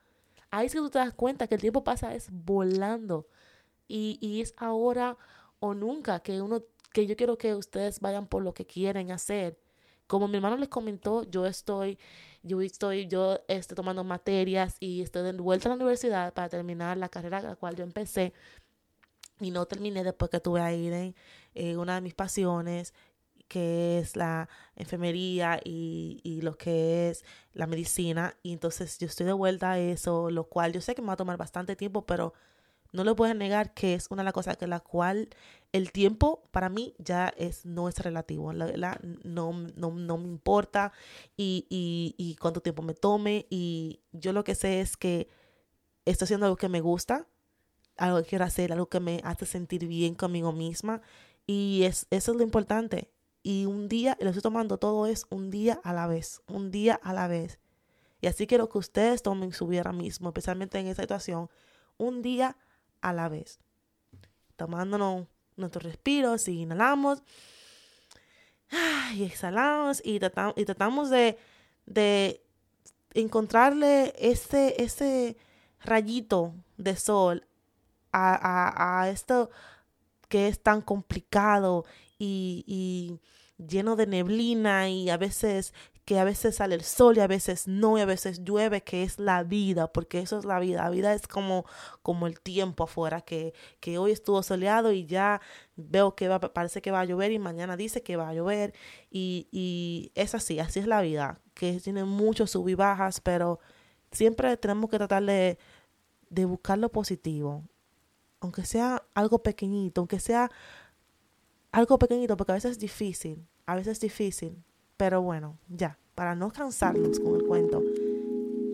ahí 0.51 0.67
es 0.67 0.73
que 0.73 0.79
tú 0.79 0.89
te 0.89 0.99
das 0.99 1.13
cuenta 1.13 1.47
que 1.47 1.55
el 1.55 1.61
tiempo 1.61 1.83
pasa 1.83 2.13
es 2.15 2.29
volando. 2.31 3.27
Y, 3.87 4.17
y 4.21 4.41
es 4.41 4.53
ahora 4.57 5.17
o 5.59 5.73
nunca 5.73 6.21
que 6.21 6.41
uno, 6.41 6.63
que 6.91 7.07
yo 7.07 7.15
quiero 7.15 7.37
que 7.37 7.55
ustedes 7.55 7.99
vayan 7.99 8.27
por 8.27 8.43
lo 8.43 8.53
que 8.53 8.65
quieren 8.65 9.11
hacer. 9.11 9.57
Como 10.07 10.27
mi 10.27 10.35
hermano 10.37 10.57
les 10.57 10.69
comentó, 10.69 11.23
yo 11.23 11.45
estoy 11.45 11.97
yo 12.43 12.61
estoy 12.61 13.07
yo 13.07 13.39
estoy 13.47 13.75
tomando 13.75 14.03
materias 14.03 14.75
y 14.79 15.01
estoy 15.01 15.23
de 15.23 15.33
vuelta 15.33 15.69
a 15.69 15.71
la 15.71 15.75
universidad 15.75 16.33
para 16.33 16.49
terminar 16.49 16.97
la 16.97 17.09
carrera 17.09 17.37
a 17.37 17.41
la 17.41 17.55
cual 17.55 17.75
yo 17.75 17.83
empecé 17.83 18.33
y 19.39 19.51
no 19.51 19.65
terminé 19.65 20.03
después 20.03 20.29
que 20.31 20.39
tuve 20.39 20.61
ahí 20.61 20.87
en 20.87 21.15
eh, 21.55 21.77
una 21.77 21.95
de 21.95 22.01
mis 22.01 22.13
pasiones 22.13 22.93
que 23.47 23.99
es 23.99 24.15
la 24.15 24.47
enfermería 24.77 25.59
y, 25.63 26.21
y, 26.23 26.41
lo 26.41 26.57
que 26.57 27.09
es 27.09 27.25
la 27.53 27.67
medicina. 27.67 28.37
Y 28.43 28.53
entonces 28.53 28.97
yo 28.97 29.07
estoy 29.07 29.25
de 29.25 29.33
vuelta 29.33 29.71
a 29.71 29.79
eso, 29.79 30.29
lo 30.31 30.45
cual 30.45 30.71
yo 30.71 30.79
sé 30.79 30.95
que 30.95 31.01
me 31.01 31.07
va 31.07 31.13
a 31.13 31.17
tomar 31.17 31.35
bastante 31.35 31.75
tiempo, 31.75 32.05
pero 32.05 32.33
no 32.91 33.03
le 33.03 33.15
puedo 33.15 33.33
negar 33.33 33.73
que 33.73 33.93
es 33.93 34.07
una 34.09 34.21
de 34.21 34.25
las 34.25 34.33
cosas 34.33 34.57
que 34.57 34.67
la 34.67 34.79
cual 34.79 35.29
el 35.71 35.91
tiempo 35.91 36.43
para 36.51 36.69
mí 36.69 36.93
ya 36.97 37.33
es, 37.37 37.65
no 37.65 37.87
es 37.87 37.97
relativo, 37.99 38.51
la, 38.53 38.99
no, 39.23 39.53
no, 39.75 39.91
no, 39.91 40.17
me 40.17 40.27
importa 40.27 40.91
y, 41.37 41.65
y, 41.69 42.15
y 42.17 42.35
cuánto 42.35 42.61
tiempo 42.61 42.81
me 42.81 42.93
tome 42.93 43.45
y 43.49 44.01
yo 44.11 44.33
lo 44.33 44.43
que 44.43 44.55
sé 44.55 44.81
es 44.81 44.97
que 44.97 45.29
estoy 46.05 46.25
haciendo 46.25 46.45
algo 46.45 46.57
que 46.57 46.69
me 46.69 46.81
gusta, 46.81 47.27
algo 47.97 48.21
que 48.21 48.29
quiero 48.29 48.45
hacer, 48.45 48.73
algo 48.73 48.89
que 48.89 48.99
me 48.99 49.21
hace 49.23 49.45
sentir 49.45 49.87
bien 49.87 50.15
conmigo 50.15 50.51
misma 50.51 51.01
y 51.47 51.83
es, 51.83 52.07
eso 52.09 52.31
es 52.31 52.37
lo 52.37 52.43
importante. 52.43 53.11
Y 53.43 53.65
un 53.65 53.87
día, 53.87 54.17
lo 54.19 54.29
estoy 54.29 54.43
tomando 54.43 54.77
todo 54.77 55.07
es 55.07 55.25
un 55.29 55.49
día 55.49 55.79
a 55.83 55.93
la 55.93 56.07
vez, 56.07 56.41
un 56.47 56.71
día 56.71 56.99
a 57.01 57.13
la 57.13 57.27
vez. 57.27 57.59
Y 58.21 58.27
así 58.27 58.45
quiero 58.45 58.69
que 58.69 58.77
ustedes 58.77 59.23
tomen 59.23 59.51
su 59.51 59.67
vida 59.67 59.81
ahora 59.81 59.93
mismo, 59.93 60.29
especialmente 60.29 60.77
en 60.79 60.87
esta 60.87 61.01
situación, 61.03 61.49
un 61.97 62.21
día 62.21 62.49
a 62.49 62.51
la. 62.51 62.57
Tomándonos 64.55 65.27
nuestros 65.55 65.83
respiros 65.83 66.47
y 66.47 66.61
inhalamos 66.61 67.23
y 69.15 69.23
exhalamos 69.23 70.01
y, 70.03 70.19
tratamos, 70.19 70.53
y 70.57 70.65
tratamos 70.65 71.09
de, 71.09 71.37
de 71.85 72.41
encontrarle 73.13 74.13
ese, 74.17 74.81
ese 74.81 75.37
rayito 75.83 76.53
de 76.77 76.95
sol 76.95 77.45
a, 78.11 78.35
a, 78.35 79.01
a 79.01 79.09
esto 79.09 79.49
que 80.29 80.47
es 80.47 80.61
tan 80.61 80.81
complicado 80.81 81.85
y, 82.17 82.63
y, 82.67 83.19
lleno 83.67 83.95
de 83.95 84.07
neblina 84.07 84.89
y 84.89 85.09
a 85.11 85.17
veces 85.17 85.73
que 86.05 86.19
a 86.19 86.23
veces 86.23 86.55
sale 86.55 86.75
el 86.75 86.83
sol 86.83 87.17
y 87.17 87.19
a 87.19 87.27
veces 87.27 87.67
no 87.67 87.97
y 87.97 88.01
a 88.01 88.05
veces 88.05 88.43
llueve, 88.43 88.81
que 88.81 89.03
es 89.03 89.19
la 89.19 89.43
vida, 89.43 89.91
porque 89.91 90.19
eso 90.19 90.37
es 90.39 90.45
la 90.45 90.59
vida. 90.59 90.83
La 90.83 90.89
vida 90.89 91.13
es 91.13 91.27
como, 91.27 91.65
como 92.01 92.27
el 92.27 92.39
tiempo 92.39 92.85
afuera, 92.85 93.21
que, 93.21 93.53
que 93.79 93.97
hoy 93.97 94.11
estuvo 94.11 94.41
soleado 94.43 94.91
y 94.91 95.05
ya 95.05 95.41
veo 95.75 96.15
que 96.15 96.27
va, 96.27 96.39
parece 96.39 96.81
que 96.81 96.91
va 96.91 97.01
a 97.01 97.05
llover 97.05 97.31
y 97.31 97.39
mañana 97.39 97.77
dice 97.77 98.01
que 98.03 98.15
va 98.17 98.29
a 98.29 98.33
llover 98.33 98.73
y, 99.09 99.47
y 99.51 100.11
es 100.15 100.35
así, 100.35 100.59
así 100.59 100.79
es 100.79 100.87
la 100.87 101.01
vida, 101.01 101.39
que 101.53 101.79
tiene 101.79 102.03
muchos 102.03 102.51
sub 102.51 102.67
y 102.67 102.75
bajas, 102.75 103.21
pero 103.21 103.59
siempre 104.11 104.57
tenemos 104.57 104.89
que 104.89 104.97
tratar 104.97 105.23
de, 105.23 105.57
de 106.29 106.45
buscar 106.45 106.79
lo 106.79 106.89
positivo, 106.91 107.63
aunque 108.39 108.65
sea 108.65 109.03
algo 109.13 109.43
pequeñito, 109.43 110.01
aunque 110.01 110.19
sea 110.19 110.49
algo 111.71 111.99
pequeñito, 111.99 112.35
porque 112.37 112.53
a 112.53 112.55
veces 112.55 112.71
es 112.71 112.79
difícil, 112.79 113.47
a 113.65 113.75
veces 113.75 113.93
es 113.93 113.99
difícil, 113.99 114.63
pero 115.01 115.23
bueno, 115.23 115.57
ya, 115.67 115.97
para 116.13 116.35
no 116.35 116.51
cansarnos 116.51 117.19
con 117.19 117.33
el 117.33 117.43
cuento. 117.47 117.81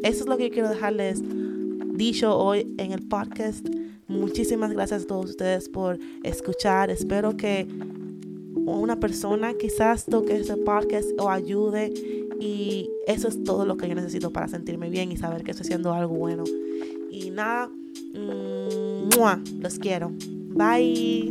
Eso 0.04 0.24
es 0.24 0.28
lo 0.28 0.36
que 0.36 0.50
quiero 0.50 0.68
dejarles 0.68 1.22
dicho 1.94 2.38
hoy 2.38 2.76
en 2.78 2.92
el 2.92 3.08
podcast. 3.08 3.66
Muchísimas 4.10 4.74
gracias 4.74 5.04
a 5.04 5.08
todos 5.08 5.30
ustedes 5.30 5.70
por 5.70 5.98
escuchar. 6.24 6.90
Espero 6.90 7.38
que 7.38 7.66
una 8.66 9.00
persona 9.00 9.54
quizás 9.54 10.04
toque 10.06 10.36
este 10.36 10.58
podcast 10.58 11.08
o 11.18 11.30
ayude. 11.30 11.94
Y 12.42 12.90
eso 13.08 13.30
es 13.30 13.42
todo 13.46 13.66
lo 13.66 13.78
que 13.78 13.88
yo 13.88 13.96
necesito 13.96 14.34
para 14.34 14.50
sentirme 14.50 14.90
bien 14.90 15.14
y 15.14 15.16
saber 15.16 15.46
que 15.46 15.52
estoy 15.52 15.64
haciendo 15.64 15.94
algo 15.94 16.14
bueno. 16.14 16.44
Y 17.10 17.30
nada, 17.30 17.70
mmm, 17.70 19.62
los 19.62 19.80
quiero. 19.80 20.12
Bye. 20.50 21.30